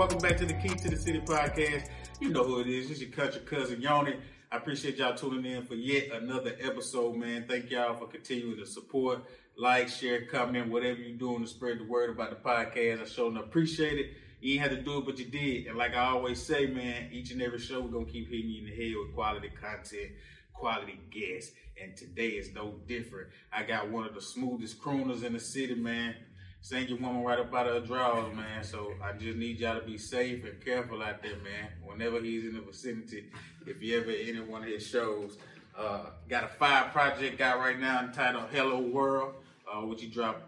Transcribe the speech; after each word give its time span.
Welcome 0.00 0.20
back 0.20 0.38
to 0.38 0.46
the 0.46 0.54
Key 0.54 0.70
to 0.70 0.88
the 0.88 0.96
City 0.96 1.20
podcast. 1.20 1.90
You 2.20 2.30
know 2.30 2.42
who 2.42 2.60
it 2.60 2.68
is. 2.68 2.90
It's 2.90 3.02
your 3.02 3.10
country 3.10 3.42
cousin, 3.42 3.82
Yoni. 3.82 4.16
I 4.50 4.56
appreciate 4.56 4.96
y'all 4.96 5.14
tuning 5.14 5.44
in 5.44 5.66
for 5.66 5.74
yet 5.74 6.10
another 6.12 6.56
episode, 6.58 7.16
man. 7.16 7.44
Thank 7.46 7.70
y'all 7.70 7.94
for 7.98 8.06
continuing 8.06 8.56
to 8.56 8.64
support, 8.64 9.26
like, 9.58 9.90
share, 9.90 10.24
comment, 10.24 10.70
whatever 10.70 10.98
you're 11.00 11.18
doing 11.18 11.42
to 11.42 11.46
spread 11.46 11.80
the 11.80 11.84
word 11.84 12.08
about 12.08 12.30
the 12.30 12.36
podcast. 12.36 13.02
I 13.02 13.04
sure 13.04 13.36
appreciate 13.36 13.98
it. 13.98 14.12
You 14.40 14.54
ain't 14.54 14.62
had 14.62 14.70
to 14.70 14.80
do 14.80 15.00
it, 15.00 15.04
but 15.04 15.18
you 15.18 15.26
did. 15.26 15.66
And 15.66 15.76
like 15.76 15.94
I 15.94 16.06
always 16.06 16.42
say, 16.42 16.66
man, 16.66 17.10
each 17.12 17.30
and 17.32 17.42
every 17.42 17.58
show, 17.58 17.82
we're 17.82 17.90
going 17.90 18.06
to 18.06 18.12
keep 18.12 18.30
hitting 18.30 18.48
you 18.48 18.62
in 18.62 18.70
the 18.70 18.74
head 18.74 18.94
with 18.96 19.14
quality 19.14 19.50
content, 19.50 20.12
quality 20.54 20.98
guests. 21.10 21.52
And 21.78 21.94
today 21.94 22.28
is 22.28 22.54
no 22.54 22.76
different. 22.86 23.28
I 23.52 23.64
got 23.64 23.90
one 23.90 24.06
of 24.06 24.14
the 24.14 24.22
smoothest 24.22 24.80
crooners 24.80 25.24
in 25.24 25.34
the 25.34 25.40
city, 25.40 25.74
man 25.74 26.14
singing 26.60 27.00
woman 27.02 27.22
right 27.22 27.38
up 27.38 27.54
out 27.54 27.66
of 27.66 27.74
her 27.74 27.86
drawers, 27.86 28.34
man. 28.34 28.62
So 28.62 28.92
I 29.02 29.12
just 29.12 29.36
need 29.36 29.60
y'all 29.60 29.80
to 29.80 29.86
be 29.86 29.98
safe 29.98 30.44
and 30.44 30.64
careful 30.64 31.02
out 31.02 31.22
there, 31.22 31.36
man. 31.36 31.70
Whenever 31.84 32.20
he's 32.20 32.44
in 32.44 32.54
the 32.54 32.60
vicinity, 32.60 33.30
if 33.66 33.82
you 33.82 33.98
ever 33.98 34.10
in 34.10 34.48
one 34.48 34.62
of 34.62 34.68
his 34.68 34.86
shows. 34.86 35.38
Uh, 35.78 36.10
got 36.28 36.44
a 36.44 36.48
fire 36.48 36.90
project 36.90 37.40
out 37.40 37.58
right 37.58 37.78
now 37.78 38.00
entitled 38.00 38.44
Hello 38.52 38.80
World, 38.80 39.34
uh, 39.72 39.80
which 39.86 40.02
he 40.02 40.08
dropped 40.08 40.42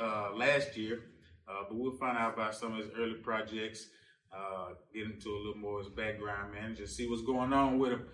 uh, 0.00 0.30
last 0.34 0.76
year. 0.76 1.00
Uh, 1.48 1.64
but 1.68 1.76
we'll 1.76 1.96
find 1.96 2.16
out 2.16 2.34
about 2.34 2.54
some 2.54 2.72
of 2.72 2.78
his 2.78 2.94
early 2.96 3.14
projects, 3.14 3.86
uh, 4.32 4.74
get 4.94 5.06
into 5.06 5.30
a 5.30 5.38
little 5.38 5.56
more 5.56 5.80
of 5.80 5.86
his 5.86 5.94
background, 5.94 6.52
man, 6.52 6.76
just 6.76 6.94
see 6.94 7.08
what's 7.08 7.22
going 7.22 7.52
on 7.52 7.78
with 7.78 7.92
him. 7.92 8.04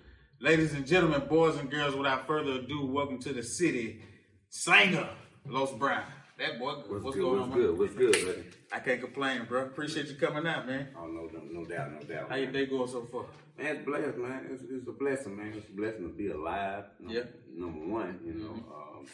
Ladies 0.41 0.73
and 0.73 0.87
gentlemen, 0.87 1.23
boys 1.29 1.57
and 1.57 1.71
girls, 1.71 1.95
without 1.97 2.27
further 2.27 2.53
ado, 2.53 2.87
welcome 2.87 3.19
to 3.19 3.33
the 3.33 3.43
city, 3.43 4.03
singer 4.49 5.09
Los 5.47 5.73
Brown. 5.73 6.05
That 6.39 6.59
boy, 6.59 6.75
what's, 6.89 6.89
what's 7.05 7.17
good, 7.17 7.23
going 7.23 7.41
what's 7.41 7.53
on? 7.53 7.59
Good, 7.59 7.79
what's 7.79 7.95
good, 7.95 8.13
buddy? 8.13 8.45
I 8.73 8.81
can't 8.81 9.01
complain, 9.01 9.45
bro. 9.49 9.63
Appreciate 9.67 10.07
you 10.09 10.17
coming 10.17 10.47
out, 10.47 10.67
man. 10.67 10.89
Oh 10.99 11.07
no, 11.07 11.29
no, 11.33 11.41
no 11.61 11.65
doubt, 11.65 11.93
no 11.93 12.01
doubt. 12.01 12.29
How 12.29 12.35
your 12.37 12.51
day 12.51 12.67
going 12.67 12.89
so 12.89 13.03
far? 13.05 13.27
Man, 13.57 13.77
it's 13.77 13.85
blessed, 13.87 14.17
man. 14.19 14.47
It's, 14.51 14.63
it's 14.69 14.89
a 14.89 14.93
blessing, 14.93 15.37
man. 15.37 15.53
It's 15.57 15.69
a 15.69 15.73
blessing 15.73 16.03
to 16.03 16.09
be 16.13 16.31
alive. 16.31 16.85
Yeah. 17.07 17.23
Number 17.55 17.87
one, 17.87 18.19
you 18.25 18.35
know, 18.35 18.49
Mm-hmm. 18.51 18.73
um, 18.73 19.07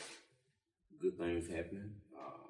good 1.02 1.18
things 1.18 1.46
happening. 1.46 1.90
Uh, 2.18 2.46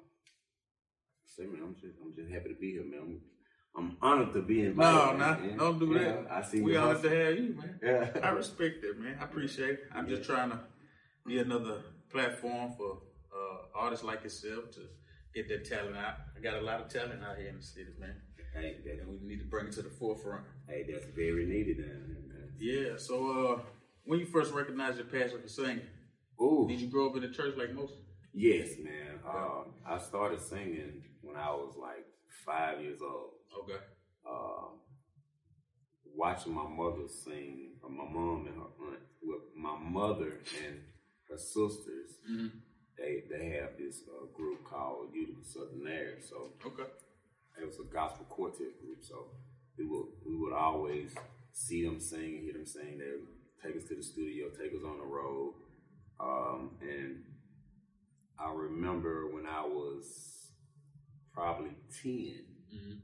say, 1.25 1.43
man, 1.43 1.61
I'm 1.63 1.75
just, 1.75 1.97
I'm 2.01 2.13
just 2.15 2.31
happy 2.31 2.49
to 2.49 2.55
be 2.59 2.71
here, 2.71 2.83
man. 2.85 3.01
I'm, 3.01 3.21
I'm 3.75 3.97
honored 4.01 4.33
to 4.35 4.41
be 4.41 4.63
invited. 4.63 4.95
No, 4.95 5.17
man. 5.17 5.57
no, 5.57 5.57
don't 5.57 5.79
do 5.79 5.93
Yeah, 5.93 5.99
that. 5.99 6.27
I 6.31 6.41
see. 6.43 6.61
We 6.61 6.77
honored 6.77 7.01
to 7.03 7.09
have 7.09 7.35
you, 7.37 7.55
man. 7.57 7.79
Yeah. 7.83 8.09
I 8.23 8.29
respect 8.29 8.81
that, 8.83 8.97
man. 8.97 9.17
I 9.19 9.25
appreciate 9.25 9.69
it. 9.71 9.79
I'm 9.93 10.07
just 10.07 10.23
trying 10.23 10.51
to 10.51 10.59
be 11.27 11.39
another 11.39 11.81
platform 12.09 12.71
for 12.77 12.99
artists 13.75 14.05
like 14.05 14.23
yourself 14.23 14.71
to 14.71 14.81
get 15.33 15.47
that 15.49 15.65
talent 15.65 15.95
out. 15.97 16.15
I 16.37 16.41
got 16.41 16.55
a 16.55 16.61
lot 16.61 16.81
of 16.81 16.89
talent 16.89 17.23
out 17.23 17.37
here 17.37 17.49
in 17.49 17.57
the 17.57 17.63
city, 17.63 17.91
man. 17.99 18.15
Hey, 18.53 18.75
And 18.99 19.07
we 19.09 19.17
need 19.25 19.39
to 19.39 19.45
bring 19.45 19.67
it 19.67 19.71
to 19.73 19.81
the 19.81 19.89
forefront. 19.89 20.43
hey, 20.67 20.85
that's 20.91 21.05
very 21.15 21.45
needed, 21.45 21.77
man. 21.79 22.15
man. 22.27 22.49
Yeah, 22.59 22.97
so 22.97 23.15
uh, 23.55 23.61
when 24.03 24.19
you 24.19 24.25
first 24.25 24.53
recognized 24.53 24.97
your 24.97 25.05
passion 25.05 25.41
for 25.41 25.47
singing, 25.47 25.81
Ooh. 26.41 26.65
did 26.67 26.81
you 26.81 26.87
grow 26.87 27.09
up 27.09 27.15
in 27.15 27.21
the 27.21 27.29
church 27.29 27.55
like 27.57 27.73
most? 27.73 27.93
Yes, 28.33 28.71
man. 28.83 29.19
Um, 29.27 29.73
I 29.87 29.97
started 29.99 30.41
singing 30.41 31.03
when 31.21 31.37
I 31.37 31.49
was 31.51 31.75
like 31.79 32.05
five 32.45 32.81
years 32.81 32.99
old. 33.01 33.31
Okay. 33.63 33.79
uh, 34.29 34.67
watching 36.15 36.53
my 36.53 36.67
mother 36.67 37.07
sing, 37.07 37.71
or 37.83 37.89
my 37.89 38.03
mom 38.03 38.45
and 38.47 38.55
her 38.55 38.87
aunt, 38.91 38.99
with 39.23 39.41
my 39.55 39.77
mother 39.79 40.39
and 40.65 40.79
her 41.29 41.37
sisters, 41.37 42.11
Mm-hmm. 42.29 42.47
They 43.01 43.23
they 43.29 43.49
have 43.49 43.77
this 43.77 44.03
uh, 44.07 44.25
group 44.35 44.63
called 44.63 45.09
of 45.09 45.45
Southern 45.45 45.87
Air. 45.87 46.17
So 46.21 46.53
Okay. 46.65 46.89
it 47.59 47.65
was 47.65 47.79
a 47.79 47.93
gospel 47.93 48.25
quartet 48.29 48.79
group. 48.79 48.99
So 49.01 49.31
we 49.77 49.85
would 49.85 50.07
we 50.25 50.35
would 50.35 50.53
always 50.53 51.13
see 51.53 51.83
them 51.85 51.99
sing, 51.99 52.41
hear 52.43 52.53
them 52.53 52.65
sing. 52.65 52.99
They 52.99 53.11
would 53.11 53.27
take 53.63 53.81
us 53.81 53.87
to 53.89 53.95
the 53.95 54.03
studio, 54.03 54.49
take 54.49 54.73
us 54.73 54.83
on 54.85 54.97
the 54.99 55.05
road, 55.05 55.53
um, 56.19 56.71
and 56.81 57.23
I 58.39 58.51
remember 58.51 59.27
when 59.33 59.45
I 59.45 59.61
was 59.65 60.05
probably 61.33 61.71
10 62.03 62.45
Mm-hmm. 62.71 62.99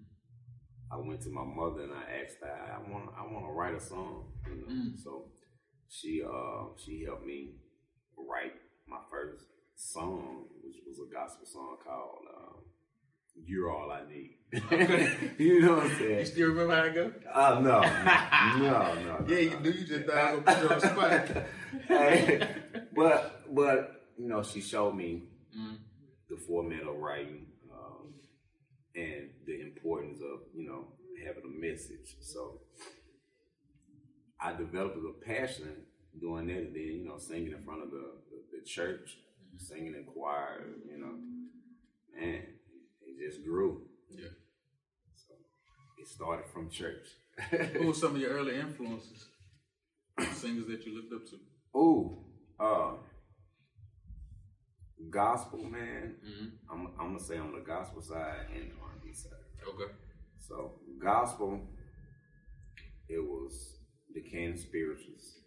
I 0.89 0.95
went 0.95 1.21
to 1.23 1.29
my 1.29 1.43
mother 1.43 1.81
and 1.83 1.91
I 1.91 2.23
asked 2.23 2.37
her, 2.41 2.47
I 2.49 2.79
want 2.89 3.09
I 3.19 3.23
want 3.23 3.45
to 3.45 3.51
write 3.51 3.75
a 3.75 3.81
song. 3.81 4.31
You 4.47 4.55
know? 4.55 4.73
Mm. 4.73 5.03
So 5.03 5.25
she 5.89 6.23
uh 6.23 6.71
she 6.77 7.03
helped 7.05 7.25
me 7.25 7.55
write 8.17 8.53
my 8.87 8.99
first 9.11 9.43
song, 9.77 10.45
which 10.63 10.75
was 10.87 10.97
a 10.99 11.13
gospel 11.13 11.45
song 11.45 11.77
called 11.85 12.25
um, 12.35 12.55
"You're 13.45 13.71
All 13.71 13.91
I 13.91 14.01
Need." 14.09 14.33
you 15.39 15.61
know 15.61 15.75
what 15.75 15.83
I'm 15.85 15.97
saying? 15.97 16.19
You 16.19 16.25
still 16.25 16.47
remember 16.49 16.75
how 16.75 16.83
it 16.83 16.93
go? 16.95 17.11
Oh 17.33 17.59
no, 17.61 17.81
no, 18.59 18.93
no, 18.95 19.19
no. 19.19 19.25
Yeah, 19.27 19.39
you 19.39 19.57
do. 19.61 19.71
You 19.71 19.85
just 19.85 20.05
thought 20.05 20.17
I 20.17 20.35
was 20.35 20.43
gonna 20.43 20.57
put 20.57 20.63
you 20.63 20.69
on 20.69 20.79
the 20.79 20.87
spot. 20.89 21.43
hey, 21.87 22.55
but 22.95 23.53
but 23.53 24.05
you 24.17 24.27
know, 24.27 24.43
she 24.43 24.61
showed 24.61 24.93
me 24.95 25.23
Mm. 25.57 25.77
the 26.29 26.37
format 26.45 26.81
of 26.83 26.97
writing 26.97 27.47
um, 27.73 28.13
and 28.95 29.29
the 29.47 29.61
importance 29.61 30.19
of 30.21 30.41
you 30.55 30.67
know 30.67 30.87
having 31.25 31.43
a 31.45 31.59
message. 31.59 32.15
So 32.21 32.59
I 34.39 34.53
developed 34.53 34.97
a 34.97 35.25
passion 35.25 35.85
doing 36.19 36.47
that, 36.47 36.57
and 36.57 36.75
then 36.75 36.83
you 36.83 37.05
know 37.05 37.17
singing 37.17 37.53
in 37.53 37.63
front 37.63 37.81
of 37.83 37.91
the 37.91 38.11
the, 38.29 38.59
the 38.59 38.65
church, 38.65 39.17
singing 39.57 39.95
in 39.95 40.05
choir. 40.05 40.65
You 40.89 40.99
know, 40.99 41.15
man, 42.19 42.43
it 43.01 43.25
just 43.25 43.43
grew. 43.43 43.81
Yeah. 44.09 44.29
So 45.15 45.33
it 45.99 46.07
started 46.07 46.45
from 46.47 46.69
church. 46.69 47.05
Who 47.73 47.87
were 47.87 47.93
some 48.03 48.15
of 48.15 48.21
your 48.21 48.31
early 48.31 48.59
influences? 48.59 49.27
Singers 50.33 50.67
that 50.67 50.85
you 50.85 50.95
looked 50.95 51.13
up 51.13 51.29
to? 51.29 51.37
Oh, 51.75 52.25
uh, 52.59 52.93
gospel 55.09 55.63
man. 55.63 56.15
Mm-hmm. 56.25 56.45
I'm 56.71 56.87
I'm 56.99 57.13
gonna 57.13 57.23
say 57.23 57.37
on 57.37 57.53
the 57.53 57.59
gospel 57.59 58.01
side 58.01 58.47
and 58.53 58.71
the 58.71 58.75
R&B 58.81 59.13
side. 59.13 59.31
Okay. 59.67 59.93
So 60.39 60.79
gospel, 61.03 61.59
it 63.09 63.19
was 63.23 63.79
the 64.13 64.21
Canton 64.21 64.57
Spirituals. 64.57 65.39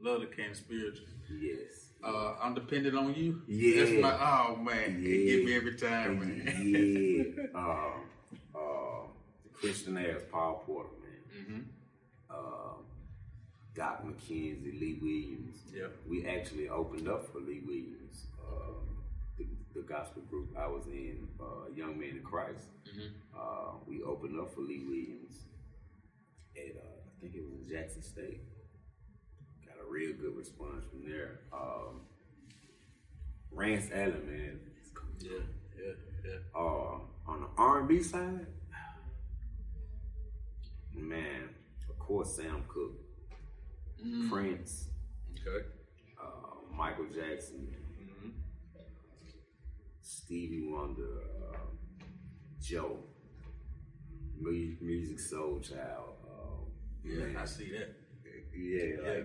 Love 0.00 0.20
the 0.20 0.26
Canton 0.26 0.54
Spirituals. 0.54 1.08
Yes. 1.40 1.85
Uh, 2.04 2.34
I'm 2.40 2.54
dependent 2.54 2.96
on 2.96 3.14
you. 3.14 3.42
Yeah. 3.48 3.84
That's 3.84 4.00
my 4.02 4.12
oh 4.12 4.56
man. 4.56 5.00
Yeah. 5.02 5.08
It 5.10 5.26
get 5.26 5.44
me 5.44 5.56
every 5.56 5.74
time, 5.76 6.18
man. 6.20 6.62
yeah. 7.34 7.42
Um, 7.54 7.92
uh, 8.54 9.06
the 9.44 9.50
Christianaires, 9.68 10.30
Paul 10.30 10.62
Porter, 10.66 10.90
man. 11.02 11.44
mm-hmm. 12.30 12.34
Um, 12.36 12.84
Doc 13.74 14.04
McKenzie, 14.04 14.78
Lee 14.80 14.98
Williams. 15.02 15.58
Yeah. 15.74 15.86
We 16.08 16.26
actually 16.26 16.68
opened 16.68 17.08
up 17.08 17.30
for 17.32 17.40
Lee 17.40 17.62
Williams, 17.66 18.26
um, 18.46 19.02
the, 19.38 19.46
the 19.74 19.82
gospel 19.82 20.22
group 20.30 20.48
I 20.56 20.66
was 20.66 20.86
in, 20.86 21.26
uh, 21.40 21.70
Young 21.74 21.98
Man 21.98 22.10
in 22.10 22.22
Christ. 22.22 22.68
Mhm. 22.86 23.10
Uh, 23.36 23.72
we 23.86 24.02
opened 24.02 24.38
up 24.40 24.54
for 24.54 24.60
Lee 24.60 24.84
Williams 24.86 25.44
at, 26.56 26.76
uh, 26.76 26.86
I 26.86 27.20
think 27.20 27.34
it 27.34 27.42
was 27.42 27.52
in 27.52 27.68
Jackson 27.68 28.02
State. 28.02 28.40
Got 29.86 29.88
a 29.88 29.92
real 29.92 30.12
good 30.20 30.36
response 30.36 30.84
from 30.90 31.08
there. 31.08 31.40
Um, 31.52 32.00
Rance 33.52 33.86
Allen, 33.92 34.26
man. 34.26 34.60
Yeah, 35.20 35.30
yeah, 35.78 35.92
yeah. 36.24 36.32
Uh, 36.54 36.98
on 37.26 37.40
the 37.40 37.46
R&B 37.58 38.02
side, 38.02 38.46
man, 40.94 41.48
of 41.88 41.98
course, 41.98 42.36
Sam 42.36 42.64
Cooke, 42.68 43.00
Mm. 44.04 44.28
Prince, 44.30 44.88
Okay. 45.32 45.66
uh, 46.22 46.72
Michael 46.74 47.06
Jackson, 47.06 47.74
Mm-hmm. 47.98 48.30
Stevie 50.02 50.68
Wonder, 50.70 51.22
uh, 51.54 51.58
Joe, 52.60 52.98
Mu- 54.38 54.76
Musiq 54.82 55.18
Soulchild. 55.20 56.14
Uh, 56.24 56.64
Yeah, 57.04 57.24
man, 57.26 57.36
I 57.38 57.44
see 57.46 57.70
that. 57.72 57.94
yeah, 58.54 58.82
Yeah. 59.02 59.24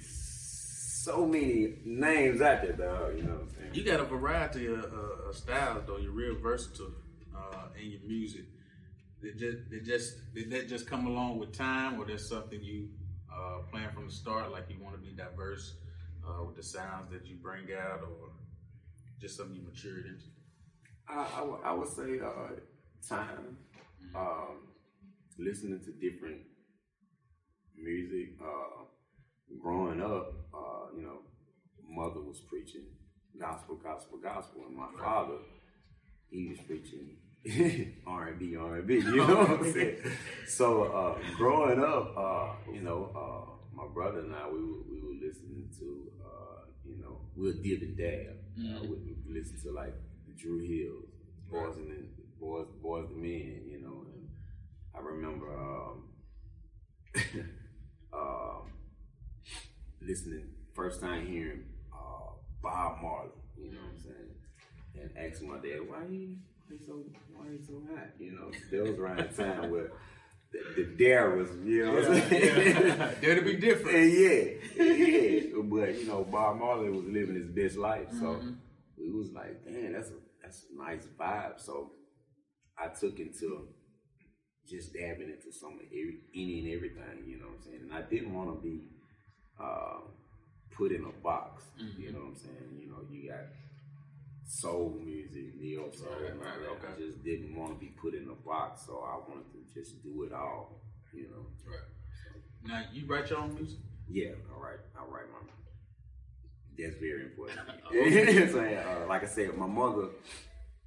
So 0.00 1.26
many 1.26 1.74
names 1.84 2.40
out 2.40 2.62
there, 2.62 2.72
dog. 2.72 3.16
You 3.16 3.24
know 3.24 3.32
what 3.32 3.42
I'm 3.42 3.48
saying? 3.50 3.70
You 3.74 3.84
got 3.84 4.00
a 4.00 4.04
variety 4.04 4.66
of, 4.66 4.84
uh, 4.84 5.28
of 5.28 5.36
styles, 5.36 5.84
though. 5.86 5.96
You're 5.98 6.12
real 6.12 6.36
versatile 6.40 6.92
uh, 7.36 7.66
in 7.80 7.90
your 7.90 8.00
music. 8.06 8.44
Did 9.20 9.38
just, 9.38 9.70
did 9.70 9.84
just 9.84 10.14
did 10.34 10.50
that 10.50 10.68
just 10.68 10.86
come 10.86 11.06
along 11.06 11.38
with 11.38 11.52
time, 11.56 12.00
or 12.00 12.04
there's 12.04 12.28
something 12.28 12.60
you 12.62 12.88
uh, 13.32 13.58
plan 13.70 13.90
from 13.94 14.06
the 14.06 14.12
start, 14.12 14.50
like 14.52 14.64
you 14.68 14.76
want 14.82 14.94
to 14.96 15.00
be 15.00 15.12
diverse 15.14 15.74
uh, 16.26 16.44
with 16.44 16.56
the 16.56 16.62
sounds 16.62 17.10
that 17.12 17.26
you 17.26 17.36
bring 17.36 17.66
out, 17.72 18.00
or 18.02 18.30
just 19.20 19.36
something 19.36 19.54
you 19.56 19.62
matured 19.62 20.06
into? 20.06 20.24
I, 21.08 21.26
I, 21.38 21.42
would- 21.44 21.60
I 21.64 21.72
would 21.72 21.88
say 21.88 22.20
uh, 22.20 22.58
time, 23.08 23.56
um, 24.14 24.68
listening 25.38 25.80
to 25.80 25.92
different 25.92 26.40
music. 27.76 28.34
Uh, 28.42 28.84
growing 29.60 30.00
up, 30.00 30.32
uh, 30.54 30.96
you 30.96 31.02
know, 31.02 31.18
mother 31.88 32.20
was 32.20 32.40
preaching 32.40 32.86
gospel, 33.38 33.76
gospel, 33.76 34.18
gospel, 34.18 34.62
and 34.68 34.76
my 34.76 34.88
father, 34.98 35.38
he 36.30 36.48
was 36.48 36.58
preaching 36.60 37.16
R 38.06 38.28
and 38.28 38.38
B, 38.38 38.56
R 38.56 38.76
and 38.76 38.86
B. 38.86 38.94
You 38.94 39.16
know 39.16 39.36
what 39.36 39.50
I'm 39.50 39.72
saying? 39.72 39.96
So 40.46 40.84
uh, 40.84 41.18
growing 41.36 41.82
up, 41.82 42.14
uh, 42.16 42.72
you 42.72 42.82
know, 42.82 43.10
uh, 43.16 43.76
my 43.76 43.88
brother 43.92 44.20
and 44.20 44.34
I, 44.34 44.48
we 44.48 44.60
were, 44.60 44.82
we 44.88 45.00
were 45.00 45.26
listening 45.26 45.68
to, 45.78 46.12
uh, 46.24 46.60
you 46.84 47.00
know, 47.00 47.20
we 47.36 47.46
were 47.46 47.54
dib 47.54 47.82
and 47.82 47.96
dab. 47.96 48.36
Mm-hmm. 48.58 48.82
We, 48.82 49.16
we 49.26 49.40
listened 49.40 49.60
to 49.64 49.72
like 49.72 49.94
Dru 50.36 50.60
Hill, 50.60 51.02
Boys 51.50 51.76
and 51.76 51.88
Men, 51.88 52.08
Boys, 52.40 52.66
Boys 52.80 53.08
the 53.08 53.16
Men, 53.16 53.62
you 53.68 53.80
know. 53.82 54.06
And 54.14 54.28
I 54.94 55.00
remember 55.00 55.58
um, 55.58 56.04
um, 58.12 58.72
listening 60.06 60.46
first 60.74 61.00
time 61.00 61.26
hearing 61.26 61.64
uh, 61.92 62.32
Bob 62.62 63.02
Marley. 63.02 63.30
You 63.58 63.72
know 63.72 63.78
what 63.80 63.92
I'm 63.94 64.00
saying? 64.00 64.16
And 65.00 65.10
asking 65.32 65.48
my 65.48 65.56
dad, 65.56 65.80
why 65.88 66.04
he, 66.10 66.36
why 66.68 66.76
he 66.78 66.84
so 66.84 67.02
why 67.34 67.46
he 67.50 67.64
so 67.64 67.82
hot? 67.94 68.08
You 68.18 68.32
know, 68.32 68.50
there 68.70 68.82
was 68.84 68.98
around 68.98 69.20
a 69.20 69.28
time 69.28 69.70
where 69.70 69.90
the, 70.52 70.82
the 70.82 70.84
dare 70.96 71.30
was, 71.30 71.48
you 71.64 71.86
know 71.86 71.92
what 71.94 72.04
I'm 72.10 72.28
saying? 72.28 72.76
Yeah. 72.86 73.10
That'd 73.20 73.44
be 73.44 73.56
different. 73.56 73.96
And 73.96 74.12
yeah, 74.12 74.84
yeah. 74.84 75.62
But 75.64 75.98
you 75.98 76.06
know, 76.08 76.24
Bob 76.24 76.58
Marley 76.58 76.90
was 76.90 77.04
living 77.04 77.34
his 77.36 77.48
best 77.48 77.76
life, 77.76 78.08
so 78.12 78.26
Mm-hmm. 78.36 78.50
we 78.98 79.10
was 79.10 79.30
like, 79.32 79.64
man, 79.66 79.92
that's 79.92 80.10
a 80.10 80.14
that's 80.42 80.64
a 80.72 80.78
nice 80.82 81.06
vibe. 81.18 81.60
So 81.60 81.92
I 82.78 82.88
took 82.88 83.18
into 83.18 83.68
just 84.68 84.92
dabbing 84.92 85.30
into 85.30 85.52
some 85.52 85.74
of 85.74 85.80
every, 85.86 86.18
any 86.34 86.60
and 86.60 86.74
everything, 86.76 87.24
you 87.26 87.38
know 87.38 87.46
what 87.46 87.56
I'm 87.58 87.62
saying. 87.64 87.80
And 87.82 87.92
I 87.92 88.02
didn't 88.02 88.32
want 88.34 88.48
to 88.54 88.62
be 88.62 88.88
uh, 89.60 90.00
put 90.70 90.92
in 90.92 91.04
a 91.04 91.22
box, 91.22 91.64
Mm-hmm. 91.82 92.02
you 92.02 92.12
know 92.12 92.18
what 92.20 92.28
I'm 92.28 92.36
saying. 92.36 92.78
You 92.80 92.86
know, 92.90 92.98
you 93.10 93.28
got 93.30 93.40
soul 94.46 95.00
music, 95.04 95.54
neo 95.60 95.90
soul, 95.90 96.08
Right, 96.20 96.36
right, 96.38 96.68
okay. 96.76 96.88
I 96.96 97.00
just 97.00 97.24
didn't 97.24 97.56
want 97.56 97.72
to 97.72 97.78
be 97.80 97.92
put 98.00 98.14
in 98.14 98.28
a 98.28 98.34
box, 98.46 98.86
so 98.86 98.98
I 99.04 99.16
wanted 99.28 99.50
to 99.52 99.74
just 99.74 100.02
do 100.02 100.24
it 100.24 100.32
all, 100.32 100.80
you 101.12 101.28
know. 101.30 101.46
Right. 101.66 101.88
Now 102.64 102.82
you 102.92 103.06
write 103.06 103.30
your 103.30 103.40
own 103.40 103.54
music. 103.54 103.78
Yeah, 104.08 104.28
I 104.28 104.30
write. 104.30 104.38
all 104.54 104.62
right, 104.62 104.78
all 105.00 105.06
right, 105.10 105.24
mama. 105.32 105.52
That's 106.78 106.96
very 106.96 107.22
important. 107.24 107.58
So, 108.52 108.60
uh, 108.60 109.06
like 109.08 109.22
I 109.24 109.26
said, 109.26 109.56
my 109.56 109.66
mother, 109.66 110.08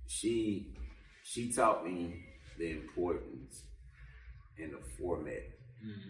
she 0.07 0.73
she 1.23 1.51
taught 1.51 1.85
me 1.85 2.23
the 2.57 2.71
importance 2.71 3.63
and 4.59 4.71
the 4.73 4.79
format, 4.97 5.43
Mm-hmm. 5.85 6.09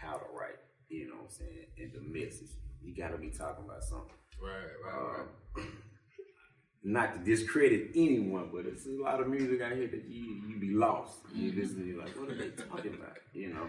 how 0.00 0.14
to 0.16 0.24
write. 0.36 0.58
You 0.88 1.08
know 1.08 1.16
what 1.16 1.24
I'm 1.24 1.30
saying, 1.30 1.66
and 1.78 1.92
the 1.92 2.00
message. 2.00 2.50
You 2.82 2.94
got 2.94 3.08
to 3.10 3.18
be 3.18 3.30
talking 3.30 3.64
about 3.64 3.82
something. 3.82 4.14
Right, 4.40 4.70
right, 4.84 4.94
Uh, 4.94 5.22
right. 5.56 5.66
not 6.84 7.12
to 7.14 7.18
discredit 7.36 7.90
anyone, 7.94 8.50
but 8.52 8.66
it's 8.66 8.86
a 8.86 8.90
lot 8.90 9.20
of 9.20 9.28
music 9.28 9.60
out 9.60 9.72
here 9.72 9.88
that 9.88 10.04
you 10.08 10.40
you 10.48 10.58
be 10.58 10.70
lost. 10.70 11.18
You 11.34 11.52
listen, 11.52 11.86
you're 11.86 11.98
like, 12.00 12.16
what 12.18 12.30
are 12.30 12.36
they 12.36 12.50
talking 12.50 12.94
about? 12.94 13.16
You 13.32 13.54
know. 13.54 13.66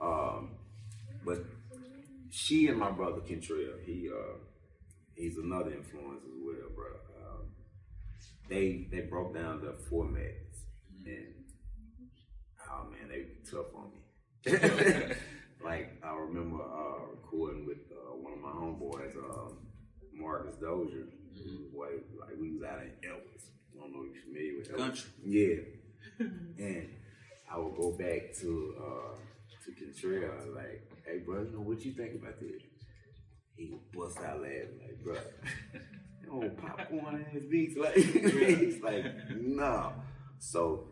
Um, 0.00 0.50
but 1.24 1.44
she 2.30 2.68
and 2.68 2.78
my 2.78 2.90
brother 2.90 3.20
Kentrell, 3.20 3.82
he 3.84 4.08
uh, 4.12 4.38
he's 5.14 5.38
another 5.38 5.72
influence 5.72 6.24
as 6.24 6.38
well, 6.44 6.68
bro. 6.74 6.86
Um, 7.22 7.46
they 8.48 8.88
they 8.90 9.00
broke 9.00 9.34
down 9.34 9.60
the 9.60 9.74
formats, 9.90 10.64
and 11.06 11.34
oh 12.70 12.86
man, 12.90 13.08
they 13.08 13.26
tough 13.50 13.66
on 13.74 13.90
me. 13.92 15.14
like 15.64 15.98
I 16.02 16.14
remember 16.14 16.62
uh, 16.62 17.06
recording 17.10 17.66
with 17.66 17.78
uh, 17.90 18.16
one 18.16 18.32
of 18.32 18.40
my 18.40 18.50
homeboys, 18.50 19.16
um, 19.16 19.58
Marcus 20.14 20.56
Dozier. 20.56 21.06
Like, 21.72 22.04
like 22.20 22.38
we 22.38 22.52
was 22.52 22.62
out 22.64 22.80
in 22.82 22.90
Elvis. 23.08 23.48
I 23.72 23.80
don't 23.80 23.92
know 23.92 24.04
if 24.04 24.14
you're 24.14 24.24
familiar 24.24 24.58
with 24.58 24.72
Elvis. 24.72 24.76
Country. 24.76 25.10
Yeah. 25.24 26.26
and 26.66 26.88
I 27.50 27.58
would 27.58 27.76
go 27.76 27.92
back 27.92 28.34
to 28.40 28.74
uh 28.78 29.16
to 29.64 29.70
Kentrell, 29.72 30.54
like, 30.54 30.90
hey 31.06 31.18
bro, 31.18 31.42
you 31.42 31.50
know 31.52 31.60
what 31.60 31.84
you 31.84 31.92
think 31.92 32.14
about 32.14 32.38
this? 32.40 32.62
He 33.56 33.70
would 33.70 33.92
bust 33.92 34.18
out 34.18 34.40
laughing, 34.40 34.80
like, 34.80 35.02
bro, 35.02 35.16
oh 36.32 36.48
popcorn 36.50 37.26
ass 37.34 37.42
beats, 37.50 37.76
like 37.76 37.94
he's 37.94 38.80
like, 38.82 39.04
no. 39.40 39.92
So 40.38 40.88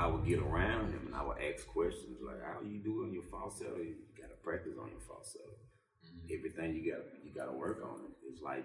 I 0.00 0.06
would 0.06 0.24
get 0.24 0.38
around 0.38 0.92
him 0.92 1.02
and 1.06 1.14
I 1.14 1.22
would 1.22 1.36
ask 1.36 1.66
questions 1.66 2.16
like, 2.24 2.42
how 2.42 2.62
you 2.64 2.82
doing 2.82 3.08
on 3.08 3.12
your 3.12 3.22
falsetto? 3.24 3.76
You 3.76 3.96
gotta 4.16 4.40
practice 4.42 4.72
on 4.80 4.88
your 4.88 5.00
falsetto. 5.06 5.52
Mm-hmm. 6.06 6.38
Everything 6.38 6.74
you 6.74 6.90
got 6.90 7.04
you 7.22 7.34
gotta 7.36 7.52
work 7.52 7.82
on 7.84 8.00
it. 8.06 8.12
It's 8.32 8.40
like 8.40 8.64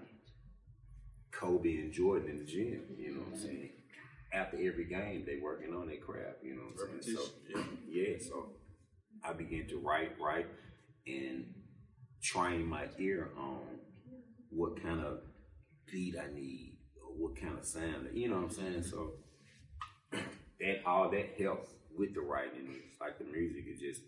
Kobe 1.33 1.75
and 1.75 1.91
Jordan 1.91 2.29
in 2.29 2.39
the 2.39 2.45
gym, 2.45 2.83
you 2.97 3.15
know 3.15 3.19
what 3.19 3.33
I'm 3.33 3.37
saying? 3.37 3.69
After 4.33 4.55
every 4.55 4.85
game, 4.85 5.25
they 5.25 5.39
working 5.43 5.73
on 5.75 5.87
their 5.87 5.97
craft, 5.97 6.39
you 6.41 6.55
know 6.55 6.61
what 6.71 6.89
I'm 6.89 7.01
saying? 7.01 7.17
So, 7.17 7.23
Repetition, 7.53 7.79
yeah, 7.89 8.15
so 8.19 8.51
I 9.21 9.33
began 9.33 9.67
to 9.67 9.77
write, 9.79 10.11
write, 10.17 10.47
and 11.05 11.53
train 12.23 12.65
my 12.65 12.85
ear 12.97 13.31
on 13.37 13.59
what 14.49 14.81
kind 14.81 15.01
of 15.01 15.19
beat 15.91 16.15
I 16.17 16.33
need 16.33 16.77
or 17.01 17.11
what 17.17 17.35
kind 17.35 17.59
of 17.59 17.65
sound, 17.65 18.07
you 18.13 18.29
know 18.29 18.35
what 18.35 18.43
I'm 18.45 18.49
saying? 18.51 18.83
So 18.83 19.15
that 20.59 20.81
all 20.85 21.09
that 21.11 21.35
helps 21.39 21.69
with 21.97 22.13
the 22.13 22.21
writing. 22.21 22.67
It's 22.91 22.99
like 23.01 23.17
the 23.17 23.25
music, 23.25 23.65
it 23.67 23.79
just 23.79 24.01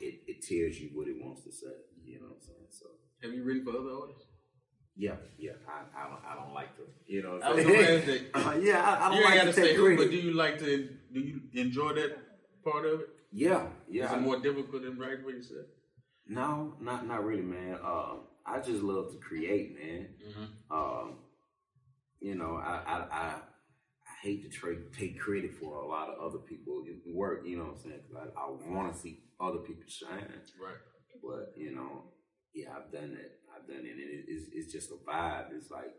it, 0.00 0.20
it 0.26 0.42
tells 0.42 0.78
you 0.80 0.90
what 0.94 1.08
it 1.08 1.16
wants 1.22 1.42
to 1.44 1.52
say, 1.52 1.66
you 2.04 2.20
know 2.20 2.26
what 2.28 2.36
I'm 2.36 2.42
saying? 2.46 2.66
So 2.70 2.86
Have 3.22 3.32
you 3.34 3.42
written 3.44 3.64
for 3.64 3.70
other 3.70 3.90
artists? 4.02 4.24
yeah, 4.96 5.14
yeah. 5.38 5.52
I, 5.68 6.00
I 6.00 6.08
don't 6.08 6.22
I 6.30 6.34
don't 6.34 6.54
like 6.54 6.76
to 6.76 6.82
you 7.06 7.22
know 7.22 7.34
what 7.34 7.44
I 7.44 7.48
I'm 7.50 7.56
was 7.56 7.64
saying? 7.64 7.76
gonna 7.76 7.96
ask 7.98 8.06
that. 8.06 8.46
Uh, 8.46 8.58
yeah, 8.60 8.82
I, 8.84 9.06
I 9.06 9.08
don't 9.08 9.18
you 9.18 9.24
like 9.24 9.34
gotta 9.34 9.46
to 9.46 9.52
say 9.52 9.74
who, 9.74 9.96
but 9.96 10.10
do 10.10 10.16
you 10.16 10.32
like 10.34 10.58
to? 10.58 10.88
Do 11.12 11.20
you 11.20 11.40
enjoy 11.54 11.92
that 11.94 12.16
part 12.64 12.84
of 12.84 13.00
it? 13.00 13.08
yeah, 13.32 13.66
yeah. 13.88 14.06
Is 14.06 14.12
it 14.12 14.20
more 14.22 14.38
difficult 14.40 14.82
than 14.82 14.98
writing 14.98 15.22
for 15.24 15.30
yourself? 15.30 15.66
No, 16.26 16.74
not 16.80 17.06
not 17.06 17.24
really, 17.24 17.42
man. 17.42 17.78
Uh, 17.82 18.14
I 18.46 18.58
just 18.60 18.82
love 18.82 19.12
to 19.12 19.18
create, 19.18 19.74
man. 19.78 20.08
Mm-hmm. 20.26 20.76
Um, 20.76 21.18
you 22.20 22.34
know, 22.34 22.56
I, 22.56 23.04
I 23.10 23.34
hate 24.22 24.42
to 24.42 24.48
tra- 24.48 24.90
take 24.98 25.18
credit 25.18 25.54
for 25.54 25.76
a 25.82 25.86
lot 25.86 26.08
of 26.10 26.18
other 26.20 26.38
people 26.38 26.82
work. 27.14 27.42
You 27.46 27.58
know 27.58 27.64
what 27.64 27.72
I'm 27.76 27.78
saying? 27.78 28.00
'Cause 28.10 28.28
I, 28.36 28.40
I 28.40 28.72
want 28.74 28.92
to 28.92 28.98
see 28.98 29.22
other 29.40 29.58
people 29.58 29.84
shine, 29.88 30.26
Right. 30.60 30.76
but 31.22 31.54
you 31.56 31.74
know, 31.74 32.12
yeah, 32.54 32.76
I've 32.76 32.90
done 32.92 33.12
it. 33.18 33.32
I've 33.54 33.66
done 33.68 33.84
it, 33.84 33.90
and 33.90 34.00
it, 34.00 34.24
it's 34.28 34.46
it's 34.52 34.72
just 34.72 34.90
a 34.90 34.96
vibe. 35.08 35.52
It's 35.56 35.70
like 35.70 35.94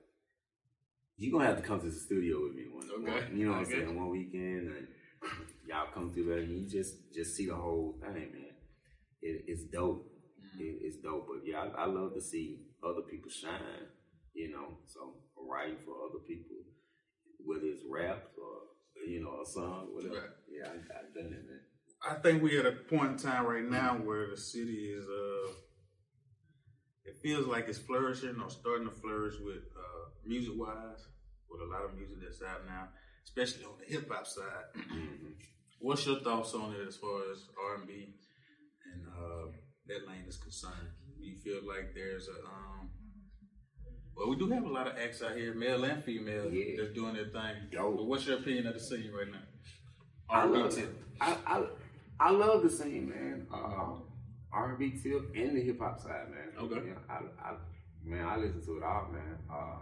you're 1.17 1.31
gonna 1.31 1.45
have 1.49 1.57
to 1.61 1.67
come 1.67 1.79
to 1.79 1.85
the 1.87 1.91
studio 1.91 2.43
with 2.43 2.55
me 2.55 2.65
one, 2.71 2.89
Okay. 2.89 3.11
one- 3.25 3.37
you 3.37 3.45
know 3.45 3.51
what 3.53 3.59
I'm 3.59 3.65
saying, 3.65 3.95
one 3.95 4.09
weekend, 4.09 4.67
and 4.75 4.87
y'all 5.67 5.91
come 5.93 6.11
through 6.13 6.25
there, 6.25 6.39
and 6.39 6.51
you 6.51 6.67
just 6.67 7.13
just 7.13 7.35
see 7.35 7.45
the 7.47 7.55
whole 7.55 7.97
thing, 8.01 8.13
man. 8.33 8.55
It, 9.21 9.43
it's 9.47 9.63
dope. 9.65 10.05
Mm-hmm. 10.05 10.61
It, 10.61 10.77
it's 10.81 10.97
dope, 11.03 11.27
but 11.27 11.45
yeah, 11.45 11.59
I, 11.75 11.83
I 11.83 11.85
love 11.87 12.13
to 12.15 12.21
see 12.21 12.67
other 12.83 13.01
people 13.09 13.29
shine. 13.29 13.87
You 14.33 14.51
know, 14.51 14.77
so 14.87 15.15
writing 15.49 15.77
for 15.83 15.91
other 16.07 16.19
people, 16.25 16.55
whether 17.49 17.65
it's 17.65 17.83
rap 17.89 18.21
or 18.37 18.53
you 19.07 19.21
know 19.23 19.41
a 19.41 19.45
song, 19.45 19.89
whatever. 19.93 20.15
Right. 20.15 20.29
Yeah, 20.49 20.67
I, 20.69 20.99
I've 20.99 21.13
done 21.13 21.33
it, 21.33 21.45
man. 21.49 21.61
I 22.09 22.15
think 22.21 22.43
we're 22.43 22.59
at 22.61 22.67
a 22.67 22.77
point 22.77 23.11
in 23.13 23.17
time 23.17 23.45
right 23.45 23.63
now 23.63 23.95
where 23.95 24.27
the 24.29 24.37
city 24.37 24.93
is 24.97 25.05
uh 25.07 25.51
it 27.05 27.17
feels 27.21 27.47
like 27.47 27.67
it's 27.67 27.79
flourishing 27.79 28.39
or 28.41 28.49
starting 28.49 28.87
to 28.87 28.95
flourish 28.95 29.35
with 29.39 29.63
uh 29.77 30.09
music 30.25 30.53
wise, 30.55 31.07
with 31.49 31.61
a 31.61 31.65
lot 31.65 31.83
of 31.85 31.95
music 31.95 32.17
that's 32.21 32.41
out 32.41 32.65
now, 32.65 32.87
especially 33.23 33.63
on 33.63 33.73
the 33.79 33.85
hip 33.85 34.09
hop 34.11 34.25
side. 34.27 34.65
Mhm. 34.75 35.33
What's 35.79 36.05
your 36.05 36.19
thoughts 36.19 36.53
on 36.53 36.73
it 36.73 36.87
as 36.87 36.97
far 36.97 37.31
as 37.31 37.47
R 37.57 37.75
and 37.75 37.87
B 37.87 38.13
and 38.91 39.05
uh 39.07 39.51
that 39.87 40.07
lane 40.07 40.25
is 40.27 40.37
concerned? 40.37 40.89
Do 41.19 41.25
you 41.25 41.35
feel 41.37 41.61
like 41.67 41.93
there's 41.95 42.27
a 42.29 42.39
um 42.47 42.89
well 44.19 44.29
we 44.29 44.35
do 44.35 44.49
have 44.51 44.63
a 44.65 44.69
lot 44.69 44.85
of 44.87 44.97
acts 44.97 45.21
out 45.23 45.35
here, 45.35 45.53
male 45.53 45.83
and 45.85 46.03
female, 46.03 46.51
Yeah. 46.53 46.75
that's 46.77 46.93
doing 46.93 47.15
their 47.15 47.25
thing. 47.29 47.55
Dope. 47.71 47.95
But 47.97 48.05
what's 48.05 48.27
your 48.27 48.37
opinion 48.37 48.67
of 48.67 48.73
the 48.75 48.79
scene 48.79 49.11
right 49.11 49.31
now? 49.31 49.39
I 50.29 50.41
R&B 50.41 50.57
love 50.59 50.75
tip. 50.75 51.03
I, 51.21 51.37
I 51.47 51.63
I 52.19 52.31
love 52.31 52.61
the 52.63 52.69
scene, 52.69 53.09
man. 53.09 53.47
Uh, 53.51 53.95
R&B 54.51 54.99
tip 55.01 55.31
and 55.35 55.55
the 55.55 55.61
hip 55.61 55.79
hop 55.79 55.99
side, 55.99 56.29
man. 56.29 56.49
Okay. 56.59 56.87
Yeah, 56.87 56.93
I, 57.09 57.49
I, 57.49 57.55
man, 58.03 58.25
I 58.27 58.35
listen 58.37 58.63
to 58.65 58.77
it 58.77 58.83
all, 58.83 59.07
man. 59.11 59.37
Uh, 59.49 59.79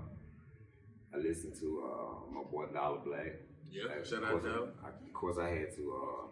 I 1.13 1.17
listen 1.17 1.51
to 1.59 1.67
uh, 1.83 2.31
my 2.31 2.43
boy 2.51 2.65
Dollar 2.73 2.99
Black. 3.03 3.33
Yeah, 3.69 3.83
shout 4.03 4.19
of 4.19 4.23
out 4.25 4.31
course, 4.31 4.43
Dollar. 4.43 4.69
I, 4.83 4.87
of 4.89 5.13
course, 5.13 5.37
I 5.39 5.49
had 5.49 5.75
to 5.75 5.83
uh, 5.95 6.27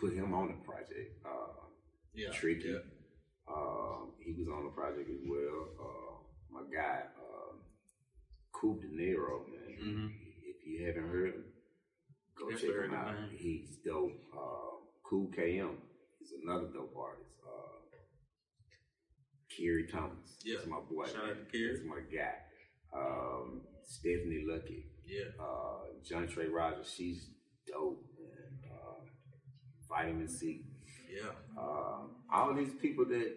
put 0.00 0.12
him 0.14 0.32
on 0.32 0.48
the 0.48 0.54
project. 0.64 1.18
Uh, 1.26 1.66
Yeah. 2.14 2.30
Tricky. 2.32 2.68
Yeah. 2.68 2.78
Um, 3.50 4.12
he 4.24 4.32
was 4.38 4.48
on 4.48 4.64
the 4.64 4.70
project 4.70 5.08
as 5.10 5.22
well. 5.26 5.68
Uh, 5.80 6.14
my 6.52 6.60
guy, 6.72 7.02
Coop 8.60 8.80
De 8.80 8.88
Niro, 8.88 9.46
man. 9.48 9.76
Mhm. 9.80 10.10
If 10.42 10.66
you 10.66 10.84
haven't 10.86 11.08
heard 11.08 11.34
him, 11.34 11.44
go 12.36 12.50
Definitely 12.50 12.74
check 12.76 12.84
him 12.86 12.94
out. 12.94 13.20
name. 13.20 13.30
He's 13.38 13.76
dope. 13.84 14.12
Uh, 14.36 14.70
cool 15.04 15.28
KM 15.36 15.76
is 16.20 16.32
another 16.42 16.68
dope 16.72 16.94
artist. 16.96 17.30
Uh, 17.46 17.96
Kerry 19.56 19.86
Thomas. 19.86 20.38
Yeah. 20.44 20.56
That's 20.56 20.68
my 20.68 20.80
boy. 20.80 21.06
Shout 21.06 21.24
out 21.30 21.38
to 21.38 21.44
Kerry. 21.52 21.72
That's 21.72 21.84
my 21.86 22.00
guy. 22.00 22.34
Um, 22.92 23.62
Stephanie 23.84 24.44
Lucky. 24.46 24.84
Yeah. 25.06 25.30
Uh, 25.40 25.84
John 26.04 26.26
Trey 26.26 26.46
Rogers. 26.48 26.92
She's 26.94 27.30
dope. 27.66 28.04
man. 28.18 28.70
Uh, 28.70 29.04
vitamin 29.88 30.28
C. 30.28 30.64
Yeah. 31.10 31.30
Uh, 31.56 32.06
all 32.32 32.54
these 32.54 32.74
people 32.74 33.04
that 33.06 33.36